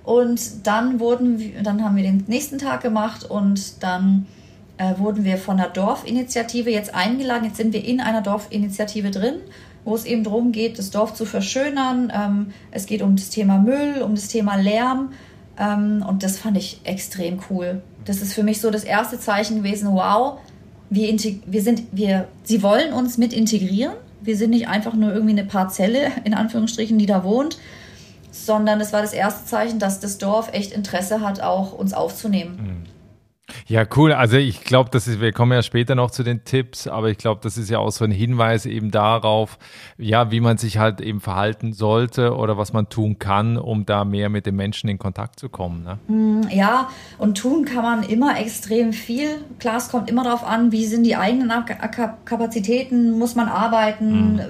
[0.04, 4.26] Und dann wurden, dann haben wir den nächsten Tag gemacht und dann
[4.78, 7.44] äh, wurden wir von der Dorfinitiative jetzt eingeladen.
[7.44, 9.40] Jetzt sind wir in einer Dorfinitiative drin
[9.90, 12.12] wo es eben darum geht, das Dorf zu verschönern.
[12.14, 15.10] Ähm, es geht um das Thema Müll, um das Thema Lärm.
[15.58, 17.82] Ähm, und das fand ich extrem cool.
[18.04, 20.38] Das ist für mich so das erste Zeichen gewesen, wow,
[20.90, 21.12] wir,
[21.46, 23.94] wir sind, wir, sie wollen uns mit integrieren.
[24.22, 27.58] Wir sind nicht einfach nur irgendwie eine Parzelle, in Anführungsstrichen, die da wohnt,
[28.30, 32.58] sondern es war das erste Zeichen, dass das Dorf echt Interesse hat, auch uns aufzunehmen.
[32.62, 32.99] Mhm.
[33.66, 34.12] Ja, cool.
[34.12, 37.18] Also ich glaube, das ist, wir kommen ja später noch zu den Tipps, aber ich
[37.18, 39.58] glaube, das ist ja auch so ein Hinweis eben darauf,
[39.98, 44.04] ja, wie man sich halt eben verhalten sollte oder was man tun kann, um da
[44.04, 45.84] mehr mit den Menschen in Kontakt zu kommen.
[45.84, 45.98] Ne?
[46.08, 49.38] Mm, ja, und tun kann man immer extrem viel.
[49.58, 51.52] Klar, es kommt immer darauf an, wie sind die eigenen
[52.24, 54.40] Kapazitäten, muss man arbeiten, mhm.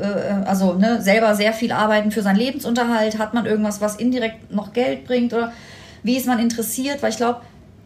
[0.46, 4.72] also ne, selber sehr viel arbeiten für seinen Lebensunterhalt, hat man irgendwas, was indirekt noch
[4.72, 5.52] Geld bringt oder
[6.02, 7.40] wie ist man interessiert, weil ich glaube,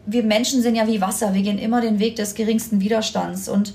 [0.05, 3.49] wir Menschen sind ja wie Wasser, wir gehen immer den Weg des geringsten Widerstands.
[3.49, 3.73] Und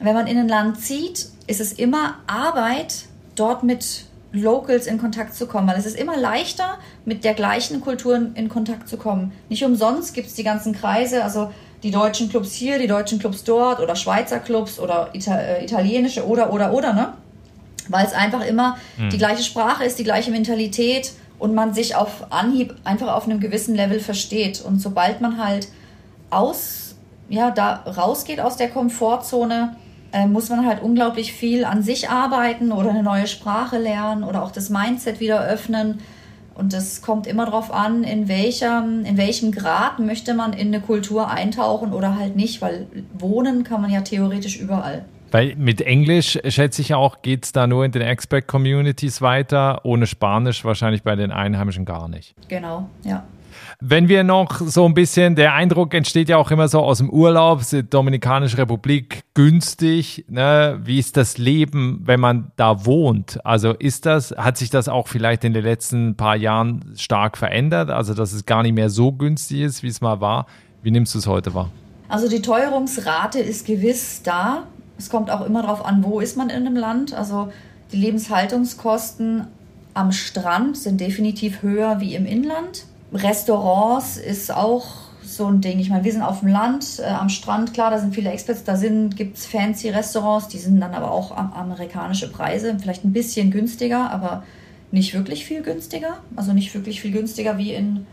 [0.00, 5.34] wenn man in ein Land zieht, ist es immer Arbeit, dort mit Locals in Kontakt
[5.34, 9.32] zu kommen, weil es ist immer leichter, mit der gleichen Kultur in Kontakt zu kommen.
[9.48, 13.44] Nicht umsonst gibt es die ganzen Kreise, also die deutschen Clubs hier, die deutschen Clubs
[13.44, 17.12] dort oder Schweizer Clubs oder Ita äh, italienische oder oder oder, ne?
[17.88, 19.10] Weil es einfach immer mhm.
[19.10, 23.40] die gleiche Sprache ist, die gleiche Mentalität und man sich auf Anhieb einfach auf einem
[23.40, 24.60] gewissen Level versteht.
[24.64, 25.66] Und sobald man halt
[26.30, 26.94] aus,
[27.28, 29.74] ja, da rausgeht aus der Komfortzone,
[30.12, 34.44] äh, muss man halt unglaublich viel an sich arbeiten oder eine neue Sprache lernen oder
[34.44, 35.98] auch das Mindset wieder öffnen.
[36.54, 40.80] Und das kommt immer darauf an, in welchem, in welchem Grad möchte man in eine
[40.80, 45.06] Kultur eintauchen oder halt nicht, weil wohnen kann man ja theoretisch überall.
[45.32, 50.06] Weil mit Englisch, schätze ich auch, geht es da nur in den Expert-Communities weiter, ohne
[50.06, 52.34] Spanisch wahrscheinlich bei den Einheimischen gar nicht.
[52.48, 53.24] Genau, ja.
[53.80, 57.08] Wenn wir noch so ein bisschen, der Eindruck entsteht ja auch immer so aus dem
[57.08, 60.26] Urlaub, die Dominikanische Republik günstig.
[60.28, 60.78] Ne?
[60.84, 63.44] Wie ist das Leben, wenn man da wohnt?
[63.44, 67.90] Also ist das, hat sich das auch vielleicht in den letzten paar Jahren stark verändert?
[67.90, 70.46] Also dass es gar nicht mehr so günstig ist, wie es mal war?
[70.82, 71.70] Wie nimmst du es heute wahr?
[72.08, 74.64] Also die Teuerungsrate ist gewiss da.
[75.02, 77.12] Es kommt auch immer darauf an, wo ist man in einem Land.
[77.12, 77.52] Also
[77.90, 79.48] die Lebenshaltungskosten
[79.94, 82.84] am Strand sind definitiv höher wie im Inland.
[83.12, 84.86] Restaurants ist auch
[85.24, 85.80] so ein Ding.
[85.80, 88.62] Ich meine, wir sind auf dem Land, äh, am Strand, klar, da sind viele Experts,
[88.62, 93.50] da gibt es fancy Restaurants, die sind dann aber auch amerikanische Preise, vielleicht ein bisschen
[93.50, 94.44] günstiger, aber
[94.92, 96.18] nicht wirklich viel günstiger.
[96.36, 98.06] Also nicht wirklich viel günstiger wie in,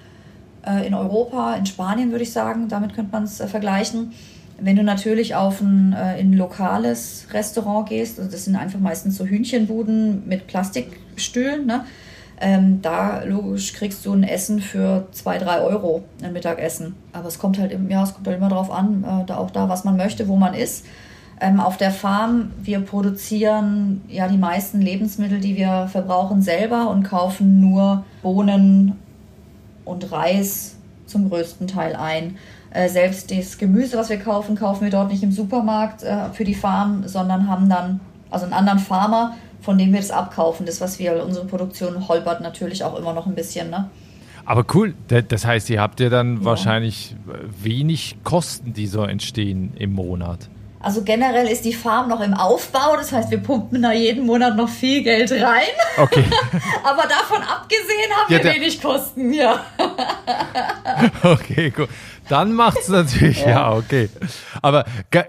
[0.66, 2.68] äh, in Europa, in Spanien würde ich sagen.
[2.68, 4.14] Damit könnte man es äh, vergleichen.
[4.62, 8.80] Wenn du natürlich auf ein, äh, in ein lokales Restaurant gehst, also das sind einfach
[8.80, 11.86] meistens so Hühnchenbuden mit Plastikstühlen, ne?
[12.42, 16.96] Ähm, da logisch kriegst du ein Essen für zwei, drei Euro, ein Mittagessen.
[17.12, 19.68] Aber es kommt halt, ja, es kommt halt immer darauf an, äh, da auch da,
[19.68, 20.86] was man möchte, wo man ist.
[21.42, 27.04] Ähm, auf der Farm, wir produzieren ja die meisten Lebensmittel, die wir verbrauchen, selber und
[27.04, 28.98] kaufen nur Bohnen
[29.84, 32.38] und Reis zum größten Teil ein.
[32.72, 36.44] Äh, selbst das Gemüse, was wir kaufen, kaufen wir dort nicht im Supermarkt äh, für
[36.44, 40.66] die Farm, sondern haben dann also einen anderen Farmer, von dem wir das abkaufen.
[40.66, 43.70] Das, was wir, unsere Produktion holpert natürlich auch immer noch ein bisschen.
[43.70, 43.90] Ne?
[44.46, 46.46] Aber cool, das heißt, ihr habt ja dann ja.
[46.46, 47.16] wahrscheinlich
[47.62, 50.50] wenig Kosten, die so entstehen im Monat.
[50.82, 54.56] Also generell ist die Farm noch im Aufbau, das heißt, wir pumpen da jeden Monat
[54.56, 55.68] noch viel Geld rein.
[55.98, 56.24] Okay.
[56.84, 59.66] Aber davon abgesehen haben ja, wir wenig Kosten, ja.
[61.24, 61.90] okay, cool.
[62.30, 63.50] Dann macht es natürlich, ja.
[63.50, 63.74] ja.
[63.74, 64.10] okay.
[64.62, 64.86] Aber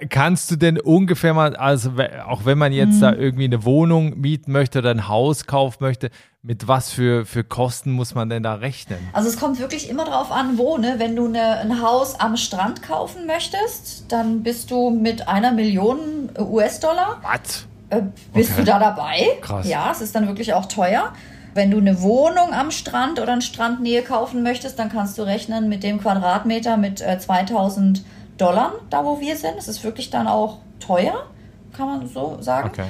[0.09, 1.93] kannst du denn ungefähr mal, also
[2.27, 3.01] auch wenn man jetzt mhm.
[3.01, 6.11] da irgendwie eine Wohnung mieten möchte oder ein Haus kaufen möchte,
[6.43, 8.99] mit was für, für Kosten muss man denn da rechnen?
[9.13, 10.79] Also es kommt wirklich immer darauf an, wo.
[10.79, 10.95] Ne?
[10.99, 16.31] Wenn du eine, ein Haus am Strand kaufen möchtest, dann bist du mit einer Million
[16.39, 17.21] US-Dollar.
[17.23, 17.67] Was?
[17.91, 18.61] Äh, bist okay.
[18.61, 19.27] du da dabei?
[19.43, 19.69] Krass.
[19.69, 21.13] Ja, es ist dann wirklich auch teuer.
[21.55, 25.69] Wenn du eine Wohnung am Strand oder in Strandnähe kaufen möchtest, dann kannst du rechnen
[25.69, 28.05] mit dem Quadratmeter mit äh, 2000
[28.39, 29.55] Dollar, da wo wir sind.
[29.59, 31.27] Es ist wirklich dann auch teuer,
[31.73, 32.71] kann man so sagen.
[32.71, 32.87] Okay.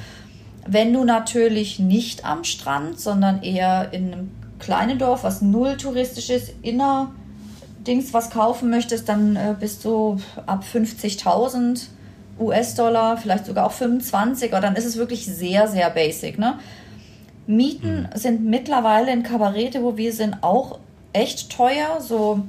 [0.67, 6.31] Wenn du natürlich nicht am Strand, sondern eher in einem kleinen Dorf, was null touristisch
[6.31, 7.11] ist, inner
[7.87, 11.87] Dings was kaufen möchtest, dann äh, bist du ab 50.000
[12.39, 16.39] US-Dollar, vielleicht sogar auch 25, aber dann ist es wirklich sehr, sehr basic.
[16.39, 16.59] Ne?
[17.57, 18.09] Mieten mhm.
[18.19, 20.79] sind mittlerweile in Kabarete, wo wir sind, auch
[21.13, 22.01] echt teuer.
[22.01, 22.43] So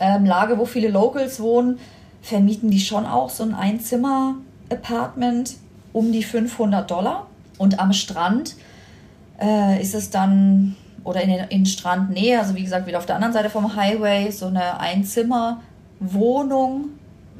[0.00, 1.78] ähm, Lage, wo viele Locals wohnen,
[2.22, 5.54] vermieten die schon auch so ein Einzimmer-Apartment
[5.92, 7.26] um die 500 Dollar.
[7.58, 8.56] Und am Strand
[9.40, 13.32] äh, ist es dann, oder in, in Strandnähe, also wie gesagt, wieder auf der anderen
[13.32, 16.90] Seite vom Highway, so eine Einzimmer-Wohnung,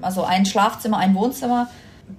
[0.00, 1.68] also ein Schlafzimmer, ein Wohnzimmer,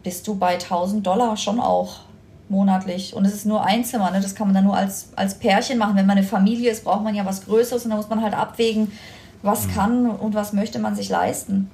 [0.04, 2.02] bist du bei 1000 Dollar schon auch
[2.50, 3.14] monatlich.
[3.14, 4.22] Und es ist nur ein Zimmer, ne?
[4.22, 5.96] das kann man dann nur als, als Pärchen machen.
[5.96, 8.34] Wenn man eine Familie ist, braucht man ja was Größeres und da muss man halt
[8.34, 8.92] abwägen,
[9.42, 9.72] was mhm.
[9.72, 11.70] kann und was möchte man sich leisten.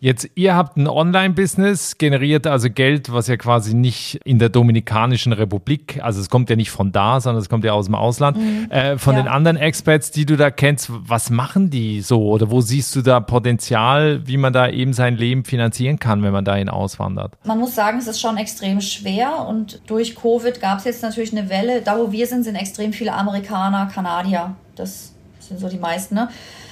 [0.00, 5.32] Jetzt, ihr habt ein Online-Business, generiert also Geld, was ja quasi nicht in der Dominikanischen
[5.32, 8.36] Republik, also es kommt ja nicht von da, sondern es kommt ja aus dem Ausland.
[8.36, 8.70] Mhm.
[8.70, 9.22] Äh, von ja.
[9.22, 13.02] den anderen Experts, die du da kennst, was machen die so oder wo siehst du
[13.02, 17.32] da Potenzial, wie man da eben sein Leben finanzieren kann, wenn man dahin auswandert?
[17.44, 21.36] Man muss sagen, es ist schon extrem schwer und durch Covid gab es jetzt natürlich
[21.36, 21.82] eine Welle.
[21.82, 24.54] Da, wo wir sind, sind extrem viele Amerikaner, Kanadier.
[24.76, 26.28] Das sind so die meisten, ne?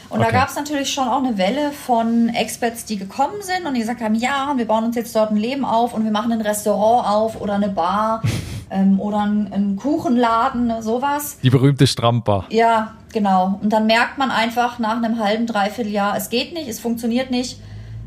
[0.09, 0.31] Und okay.
[0.31, 3.81] da gab es natürlich schon auch eine Welle von Experts, die gekommen sind und die
[3.81, 6.41] gesagt haben, ja, wir bauen uns jetzt dort ein Leben auf und wir machen ein
[6.41, 8.23] Restaurant auf oder eine Bar
[8.71, 11.39] ähm, oder einen, Kuchenladen, ne, sowas.
[11.43, 12.45] Die berühmte Stramper.
[12.51, 13.59] Ja, genau.
[13.61, 17.31] Und dann merkt man einfach nach einem halben, dreiviertel Jahr, es geht nicht, es funktioniert
[17.31, 17.61] nicht.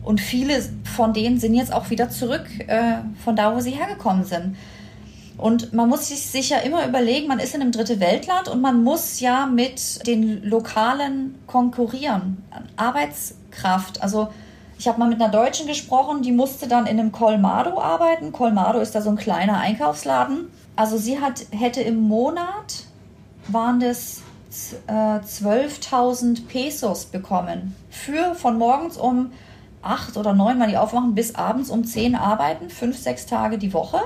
[0.04, 0.64] Und viele
[0.96, 4.56] von denen sind jetzt auch wieder zurück äh, von da, wo sie hergekommen sind.
[5.40, 8.84] Und man muss sich ja immer überlegen, man ist in einem dritte Weltland und man
[8.84, 12.44] muss ja mit den Lokalen konkurrieren.
[12.76, 14.04] Arbeitskraft.
[14.04, 14.28] Also
[14.78, 18.34] ich habe mal mit einer Deutschen gesprochen, die musste dann in einem Colmado arbeiten.
[18.34, 20.50] Colmado ist da so ein kleiner Einkaufsladen.
[20.76, 22.86] Also sie hat, hätte im Monat,
[23.48, 24.22] waren das
[24.88, 27.76] äh, 12.000 Pesos bekommen.
[27.90, 29.32] Für von morgens um
[29.84, 33.74] 8 oder 9, wenn die aufmachen, bis abends um 10 arbeiten, fünf, sechs Tage die
[33.74, 34.02] Woche.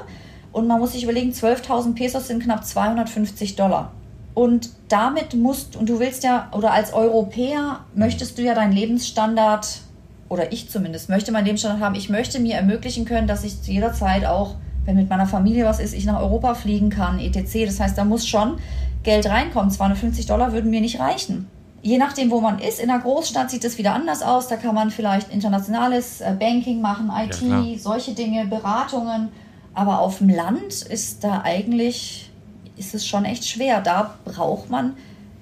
[0.53, 3.91] Und man muss sich überlegen, 12.000 Pesos sind knapp 250 Dollar.
[4.35, 9.81] Und damit musst, und du willst ja, oder als Europäer möchtest du ja deinen Lebensstandard,
[10.29, 11.95] oder ich zumindest, möchte meinen Lebensstandard haben.
[11.95, 15.65] Ich möchte mir ermöglichen können, dass ich zu jeder Zeit auch, wenn mit meiner Familie
[15.65, 17.65] was ist, ich nach Europa fliegen kann, etc.
[17.65, 18.57] Das heißt, da muss schon
[19.03, 19.71] Geld reinkommen.
[19.71, 21.47] 250 Dollar würden mir nicht reichen.
[21.81, 24.47] Je nachdem, wo man ist, in der Großstadt sieht es wieder anders aus.
[24.47, 29.29] Da kann man vielleicht internationales äh, Banking machen, IT, ja, solche Dinge, Beratungen.
[29.73, 32.29] Aber auf dem Land ist da eigentlich,
[32.77, 33.81] ist es schon echt schwer.
[33.81, 34.93] Da braucht man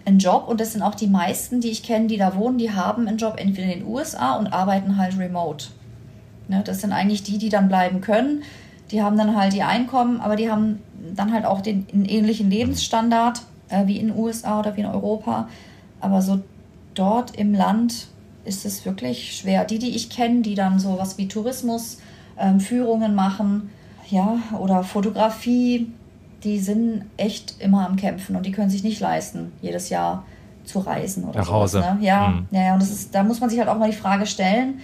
[0.06, 2.72] einen Job und das sind auch die meisten, die ich kenne, die da wohnen, die
[2.72, 5.67] haben einen Job entweder in den USA und arbeiten halt remote.
[6.48, 8.44] Ne, das sind eigentlich die, die dann bleiben können.
[8.89, 10.80] Die haben dann halt ihr Einkommen, aber die haben
[11.15, 15.48] dann halt auch den ähnlichen Lebensstandard äh, wie in den USA oder wie in Europa.
[16.00, 16.41] Aber so
[16.94, 18.08] dort im Land
[18.44, 19.65] ist es wirklich schwer.
[19.65, 22.00] Die, die ich kenne, die dann so was wie Tourismus,
[22.38, 23.70] ähm, Führungen machen,
[24.12, 25.91] ja, oder Fotografie,
[26.43, 30.26] die sind echt immer am Kämpfen und die können sich nicht leisten, jedes Jahr
[30.63, 31.80] zu reisen oder Nach Hause.
[31.80, 31.97] ne?
[32.02, 32.47] Ja, mhm.
[32.52, 34.80] ja, ja, und das ist, da muss man sich halt auch mal die Frage stellen,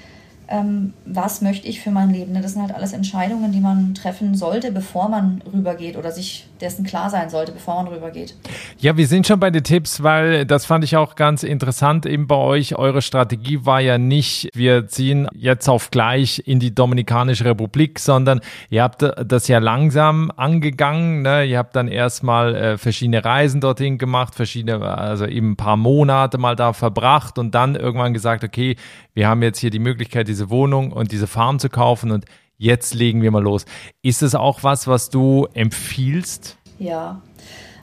[0.48, 2.32] ähm, was möchte ich für mein Leben?
[2.32, 2.42] Ne?
[2.42, 6.86] Das sind halt alles Entscheidungen, die man treffen sollte, bevor man rübergeht oder sich dessen
[6.86, 8.36] klar sein sollte, bevor man rübergeht.
[8.80, 12.28] Ja, wir sind schon bei den Tipps, weil das fand ich auch ganz interessant eben
[12.28, 12.76] bei euch.
[12.76, 18.42] Eure Strategie war ja nicht, wir ziehen jetzt auf gleich in die Dominikanische Republik, sondern
[18.70, 21.22] ihr habt das ja langsam angegangen.
[21.22, 21.46] Ne?
[21.46, 26.38] Ihr habt dann erstmal äh, verschiedene Reisen dorthin gemacht, verschiedene, also eben ein paar Monate
[26.38, 28.76] mal da verbracht und dann irgendwann gesagt, okay,
[29.14, 32.26] wir haben jetzt hier die Möglichkeit, diese Wohnung und diese Farm zu kaufen und
[32.58, 33.66] jetzt legen wir mal los.
[34.02, 36.58] Ist es auch was, was du empfiehlst?
[36.80, 37.22] Ja,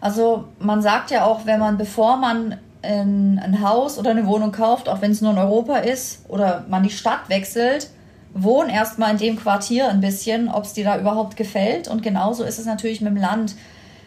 [0.01, 4.53] also man sagt ja auch, wenn man, bevor man ein, ein Haus oder eine Wohnung
[4.53, 7.91] kauft, auch wenn es nur in Europa ist, oder man die Stadt wechselt,
[8.35, 11.89] wohn erstmal in dem Quartier ein bisschen, ob es dir da überhaupt gefällt.
[11.89, 13.55] Und genauso ist es natürlich mit dem Land.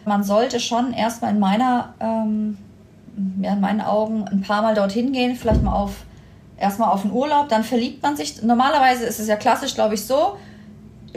[0.04, 2.58] Man sollte schon erstmal in meiner, ähm,
[3.42, 6.04] ja, in meinen Augen ein paar Mal dorthin gehen, vielleicht mal auf
[6.58, 8.42] erstmal auf den Urlaub, dann verliebt man sich.
[8.42, 10.36] Normalerweise ist es ja klassisch, glaube ich, so,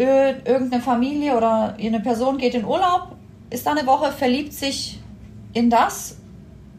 [0.03, 3.15] irgendeine Familie oder eine Person geht in Urlaub,
[3.49, 4.99] ist da eine Woche, verliebt sich
[5.53, 6.17] in das,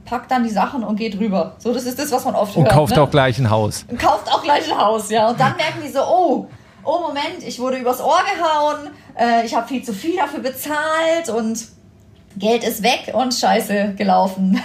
[0.04, 1.54] packt dann die Sachen und geht rüber.
[1.58, 2.72] So, das ist das, was man oft und hört.
[2.72, 3.02] Und kauft ne?
[3.02, 3.84] auch gleich ein Haus.
[3.88, 5.28] Und kauft auch gleich ein Haus, ja.
[5.28, 6.46] Und dann merken die so, oh,
[6.84, 11.28] oh Moment, ich wurde übers Ohr gehauen, äh, ich habe viel zu viel dafür bezahlt
[11.34, 11.66] und
[12.36, 14.60] Geld ist weg und scheiße gelaufen.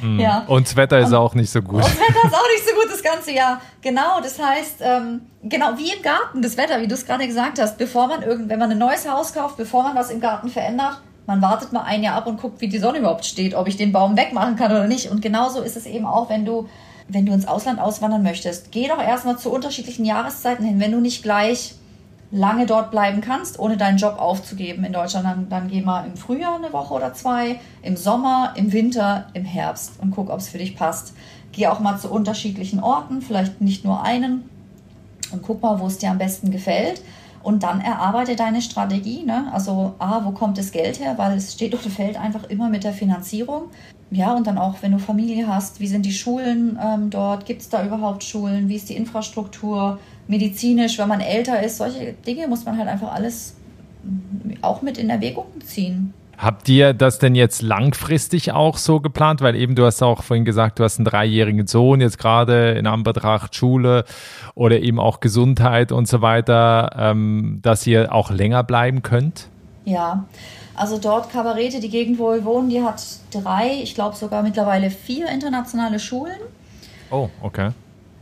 [0.00, 0.20] mm.
[0.20, 0.44] ja.
[0.46, 1.74] Und das Wetter ist und, auch nicht so gut.
[1.74, 3.60] Und das Wetter ist auch nicht so gut das ganze Jahr.
[3.80, 7.60] Genau, das heißt, ähm, genau wie im Garten, das Wetter, wie du es gerade gesagt
[7.60, 10.48] hast, bevor man irgend, wenn man ein neues Haus kauft, bevor man was im Garten
[10.48, 13.68] verändert, man wartet mal ein Jahr ab und guckt, wie die Sonne überhaupt steht, ob
[13.68, 15.10] ich den Baum wegmachen kann oder nicht.
[15.10, 16.68] Und genauso ist es eben auch, wenn du,
[17.08, 18.72] wenn du ins Ausland auswandern möchtest.
[18.72, 20.80] Geh doch erstmal zu unterschiedlichen Jahreszeiten hin.
[20.80, 21.74] Wenn du nicht gleich
[22.32, 26.16] lange dort bleiben kannst, ohne deinen Job aufzugeben in Deutschland, dann, dann geh mal im
[26.16, 30.48] Frühjahr eine Woche oder zwei, im Sommer, im Winter, im Herbst und guck, ob es
[30.48, 31.14] für dich passt.
[31.52, 34.48] Geh auch mal zu unterschiedlichen Orten, vielleicht nicht nur einen
[35.30, 37.02] und guck mal, wo es dir am besten gefällt.
[37.42, 39.24] Und dann erarbeite deine Strategie.
[39.24, 39.50] Ne?
[39.52, 41.14] Also, A, wo kommt das Geld her?
[41.18, 43.64] Weil es steht oder fällt einfach immer mit der Finanzierung.
[44.12, 47.44] Ja, und dann auch, wenn du Familie hast, wie sind die Schulen ähm, dort?
[47.44, 48.68] Gibt es da überhaupt Schulen?
[48.68, 49.98] Wie ist die Infrastruktur?
[50.28, 53.56] Medizinisch, wenn man älter ist, solche Dinge muss man halt einfach alles
[54.62, 56.14] auch mit in Erwägung ziehen.
[56.38, 59.42] Habt ihr das denn jetzt langfristig auch so geplant?
[59.42, 62.88] Weil eben du hast auch vorhin gesagt, du hast einen dreijährigen Sohn, jetzt gerade in
[62.88, 64.04] Anbetracht Schule
[64.56, 69.48] oder eben auch Gesundheit und so weiter, ähm, dass ihr auch länger bleiben könnt?
[69.84, 70.24] Ja,
[70.74, 74.90] also dort Kabarete, die Gegend, wo wir wohnen, die hat drei, ich glaube sogar mittlerweile
[74.90, 76.38] vier internationale Schulen.
[77.10, 77.70] Oh, okay.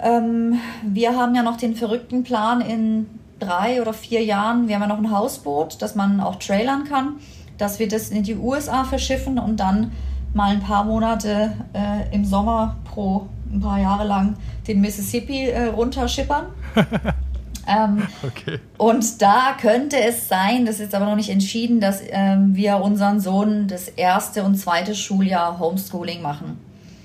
[0.03, 3.07] Ähm, wir haben ja noch den verrückten Plan in
[3.39, 7.15] drei oder vier Jahren, wir haben ja noch ein Hausboot, das man auch trailern kann,
[7.59, 9.93] dass wir das in die USA verschiffen und dann
[10.33, 14.37] mal ein paar Monate äh, im Sommer pro ein paar Jahre lang
[14.69, 16.47] den Mississippi äh, runterschippern.
[17.67, 18.61] ähm, okay.
[18.79, 22.77] Und da könnte es sein, das ist jetzt aber noch nicht entschieden, dass ähm, wir
[22.77, 26.59] unseren Sohn das erste und zweite Schuljahr Homeschooling machen.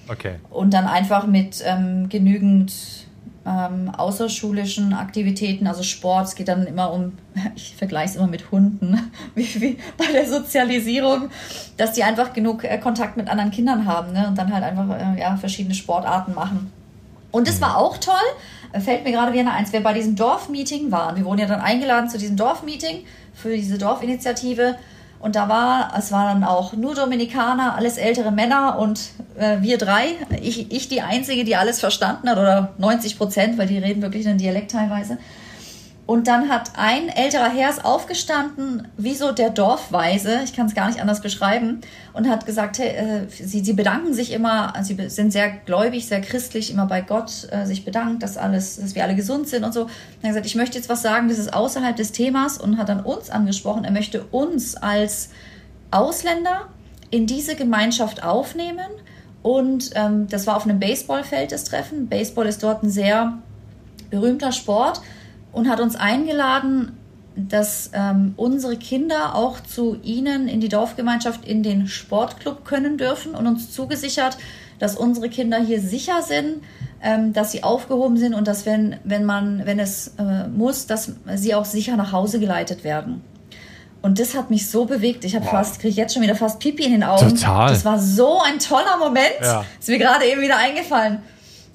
[0.07, 0.35] Okay.
[0.49, 2.73] Und dann einfach mit ähm, genügend
[3.45, 7.13] ähm, außerschulischen Aktivitäten, also Sport, es geht dann immer um,
[7.55, 11.29] ich vergleiche es immer mit Hunden, wie, wie bei der Sozialisierung,
[11.77, 14.27] dass die einfach genug äh, Kontakt mit anderen Kindern haben ne?
[14.27, 16.71] und dann halt einfach äh, ja, verschiedene Sportarten machen.
[17.31, 17.75] Und das war mhm.
[17.75, 18.15] auch toll,
[18.71, 21.15] äh, fällt mir gerade wieder eins, wir bei diesem Dorfmeeting waren.
[21.15, 23.03] Wir wurden ja dann eingeladen zu diesem Dorfmeeting
[23.33, 24.75] für diese Dorfinitiative
[25.26, 28.99] und da war, es waren auch nur Dominikaner, alles ältere Männer und
[29.39, 30.09] äh, wir drei.
[30.39, 34.28] Ich, ich die Einzige, die alles verstanden hat, oder 90 Prozent, weil die reden wirklich
[34.28, 35.17] einen Dialekt teilweise.
[36.07, 40.87] Und dann hat ein älterer Herr aufgestanden, wie so der Dorfweise, ich kann es gar
[40.87, 41.81] nicht anders beschreiben,
[42.13, 46.21] und hat gesagt, hey, äh, sie, sie bedanken sich immer, sie sind sehr gläubig, sehr
[46.21, 49.73] christlich, immer bei Gott äh, sich bedankt, dass alles, dass wir alle gesund sind und
[49.73, 49.83] so.
[49.83, 49.89] Und
[50.21, 52.89] er hat gesagt, ich möchte jetzt was sagen, das ist außerhalb des Themas und hat
[52.89, 55.29] dann uns angesprochen, er möchte uns als
[55.89, 56.67] Ausländer
[57.09, 58.91] in diese Gemeinschaft aufnehmen.
[59.41, 62.07] Und ähm, das war auf einem Baseballfeld das Treffen.
[62.09, 63.39] Baseball ist dort ein sehr
[64.11, 65.01] berühmter Sport
[65.55, 66.91] und hat uns eingeladen,
[67.37, 73.35] dass ähm, unsere Kinder auch zu ihnen in die Dorfgemeinschaft in den Sportclub können dürfen
[73.35, 74.37] und uns zugesichert,
[74.79, 76.61] dass unsere Kinder hier sicher sind,
[77.01, 81.13] ähm, dass sie aufgehoben sind und dass wenn, wenn man, wenn es äh, muss, dass
[81.35, 83.21] sie auch sicher nach Hause geleitet werden.
[84.01, 85.23] Und das hat mich so bewegt.
[85.23, 85.51] Ich habe wow.
[85.51, 87.29] fast, kriege jetzt schon wieder fast Pipi in den Augen.
[87.29, 87.69] Total.
[87.69, 89.41] Das war so ein toller Moment.
[89.41, 89.65] Ja.
[89.79, 91.19] Ist mir gerade eben wieder eingefallen.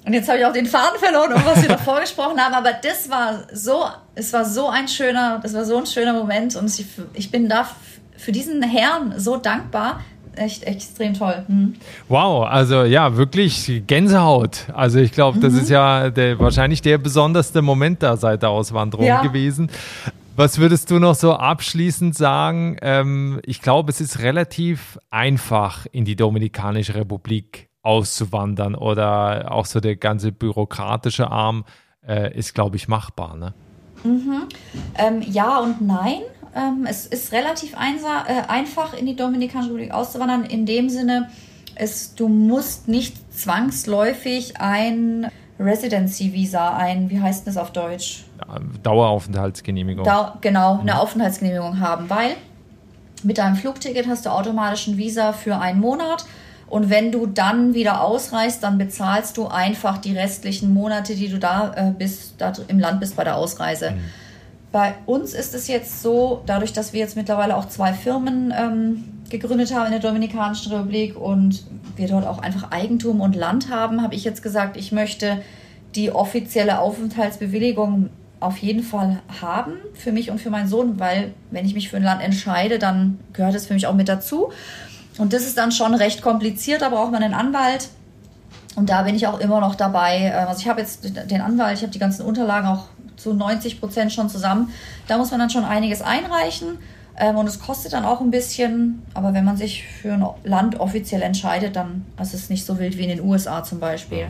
[0.05, 2.53] Und jetzt habe ich auch den Faden verloren, um was wir davor gesprochen haben.
[2.53, 3.85] Aber das war so,
[4.15, 6.55] es war so ein schöner, das war so ein schöner Moment.
[6.55, 7.67] Und ich, ich bin da
[8.17, 10.01] für diesen Herrn so dankbar.
[10.35, 11.43] Echt, echt extrem toll.
[11.47, 11.75] Mhm.
[12.07, 14.67] Wow, also ja, wirklich Gänsehaut.
[14.73, 15.59] Also ich glaube, das mhm.
[15.59, 19.21] ist ja der, wahrscheinlich der besonderste Moment da seit der Auswanderung ja.
[19.21, 19.69] gewesen.
[20.37, 22.77] Was würdest du noch so abschließend sagen?
[22.81, 29.79] Ähm, ich glaube, es ist relativ einfach in die Dominikanische Republik auszuwandern oder auch so
[29.79, 31.65] der ganze bürokratische Arm
[32.07, 33.37] äh, ist, glaube ich, machbar.
[33.37, 33.53] Ne?
[34.03, 34.43] Mhm.
[34.97, 36.21] Ähm, ja und nein.
[36.55, 41.29] Ähm, es ist relativ einsa- äh, einfach, in die Dominikanische Republik auszuwandern, in dem Sinne,
[41.75, 48.25] es, du musst nicht zwangsläufig ein Residency-Visa, ein, wie heißt das auf Deutsch?
[48.83, 50.03] Daueraufenthaltsgenehmigung.
[50.03, 50.97] Dau genau, eine mhm.
[50.97, 52.35] Aufenthaltsgenehmigung haben, weil
[53.23, 56.25] mit deinem Flugticket hast du automatisch ein Visa für einen Monat
[56.71, 61.37] Und wenn du dann wieder ausreist, dann bezahlst du einfach die restlichen Monate, die du
[61.37, 63.91] da äh, bist, da im Land bist bei der Ausreise.
[63.91, 63.99] Mhm.
[64.71, 69.03] Bei uns ist es jetzt so, dadurch, dass wir jetzt mittlerweile auch zwei Firmen ähm,
[69.29, 71.65] gegründet haben in der Dominikanischen Republik und
[71.97, 75.41] wir dort auch einfach Eigentum und Land haben, habe ich jetzt gesagt, ich möchte
[75.95, 81.65] die offizielle Aufenthaltsbewilligung auf jeden Fall haben für mich und für meinen Sohn, weil wenn
[81.65, 84.53] ich mich für ein Land entscheide, dann gehört es für mich auch mit dazu.
[85.17, 87.89] Und das ist dann schon recht kompliziert, da braucht man einen Anwalt.
[88.75, 90.31] Und da bin ich auch immer noch dabei.
[90.33, 92.85] Ähm, also ich habe jetzt den Anwalt, ich habe die ganzen Unterlagen auch
[93.17, 94.71] zu 90 Prozent schon zusammen.
[95.07, 96.79] Da muss man dann schon einiges einreichen.
[97.17, 99.03] Ähm, und es kostet dann auch ein bisschen.
[99.13, 102.97] Aber wenn man sich für ein Land offiziell entscheidet, dann ist es nicht so wild
[102.97, 104.19] wie in den USA zum Beispiel.
[104.19, 104.27] Ja,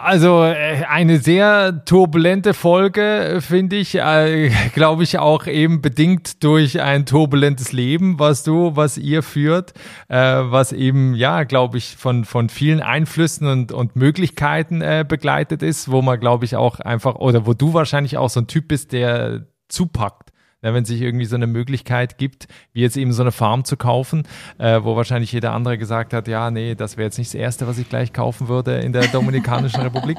[0.00, 6.80] also äh, eine sehr turbulente Folge, finde ich, äh, glaube ich auch eben bedingt durch
[6.80, 9.72] ein turbulentes Leben, was du, was ihr führt,
[10.06, 15.64] äh, was eben, ja, glaube ich, von, von vielen Einflüssen und, und Möglichkeiten äh, begleitet
[15.64, 18.68] ist, wo man, glaube ich, auch einfach, oder wo du wahrscheinlich auch so ein Typ
[18.68, 20.25] bist, der zupackt
[20.66, 23.76] ja, wenn sich irgendwie so eine Möglichkeit gibt, wie jetzt eben so eine Farm zu
[23.76, 24.26] kaufen,
[24.58, 27.68] äh, wo wahrscheinlich jeder andere gesagt hat, ja, nee, das wäre jetzt nicht das Erste,
[27.68, 30.18] was ich gleich kaufen würde in der Dominikanischen Republik.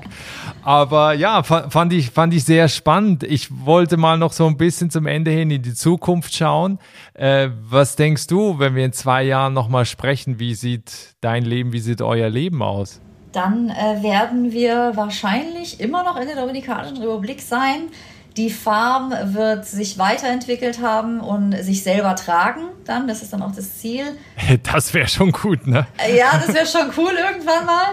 [0.64, 3.24] Aber ja, fand ich, fand ich sehr spannend.
[3.24, 6.80] Ich wollte mal noch so ein bisschen zum Ende hin in die Zukunft schauen.
[7.14, 11.74] Äh, was denkst du, wenn wir in zwei Jahren nochmal sprechen, wie sieht dein Leben,
[11.74, 13.02] wie sieht euer Leben aus?
[13.34, 17.89] Dann äh, werden wir wahrscheinlich immer noch in der Dominikanischen Republik sein
[18.38, 23.08] die Farm wird sich weiterentwickelt haben und sich selber tragen dann.
[23.08, 24.06] Das ist dann auch das Ziel.
[24.72, 25.88] Das wäre schon gut, ne?
[26.16, 27.86] Ja, das wäre schon cool irgendwann mal.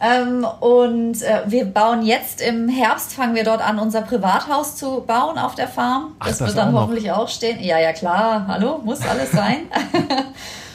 [0.00, 5.02] Ähm, und äh, wir bauen jetzt im Herbst, fangen wir dort an, unser Privathaus zu
[5.06, 6.14] bauen auf der Farm.
[6.18, 7.60] Ach, das, das, wird dann auch hoffentlich auch stehen.
[7.60, 8.46] Ja, ja, klar.
[8.48, 9.62] Hallo, muss alles sein.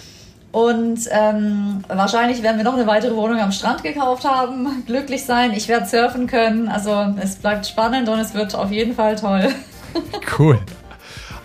[0.54, 5.52] Und ähm, wahrscheinlich werden wir noch eine weitere Wohnung am Strand gekauft haben, glücklich sein.
[5.52, 6.70] Ich werde surfen können.
[6.70, 9.50] Also es bleibt spannend und es wird auf jeden Fall toll.
[10.40, 10.60] Cool.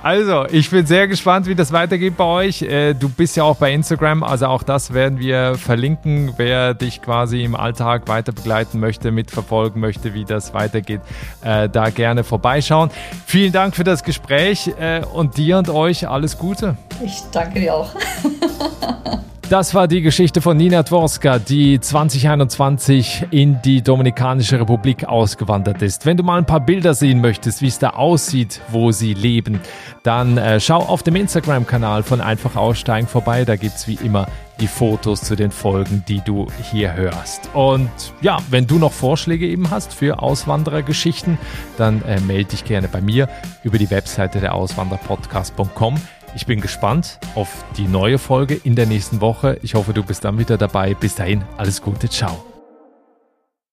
[0.02, 2.62] Also, ich bin sehr gespannt, wie das weitergeht bei euch.
[2.62, 6.34] Äh, du bist ja auch bei Instagram, also auch das werden wir verlinken.
[6.36, 11.00] Wer dich quasi im Alltag weiter begleiten möchte, mitverfolgen möchte, wie das weitergeht,
[11.42, 12.90] äh, da gerne vorbeischauen.
[13.26, 16.76] Vielen Dank für das Gespräch äh, und dir und euch alles Gute.
[17.04, 17.94] Ich danke dir auch.
[19.50, 26.04] Das war die Geschichte von Nina Dworska, die 2021 in die Dominikanische Republik ausgewandert ist.
[26.04, 29.60] Wenn du mal ein paar Bilder sehen möchtest, wie es da aussieht, wo sie leben,
[30.02, 33.46] dann äh, schau auf dem Instagram-Kanal von Einfach Aussteigen vorbei.
[33.46, 34.26] Da gibt es wie immer
[34.60, 37.48] die Fotos zu den Folgen, die du hier hörst.
[37.54, 37.88] Und
[38.20, 41.38] ja, wenn du noch Vorschläge eben hast für Auswanderergeschichten,
[41.78, 43.30] dann äh, melde dich gerne bei mir
[43.62, 45.94] über die Webseite der Auswanderpodcast.com.
[46.34, 49.58] Ich bin gespannt auf die neue Folge in der nächsten Woche.
[49.62, 50.94] Ich hoffe, du bist dann wieder dabei.
[50.94, 52.57] Bis dahin, alles Gute, ciao.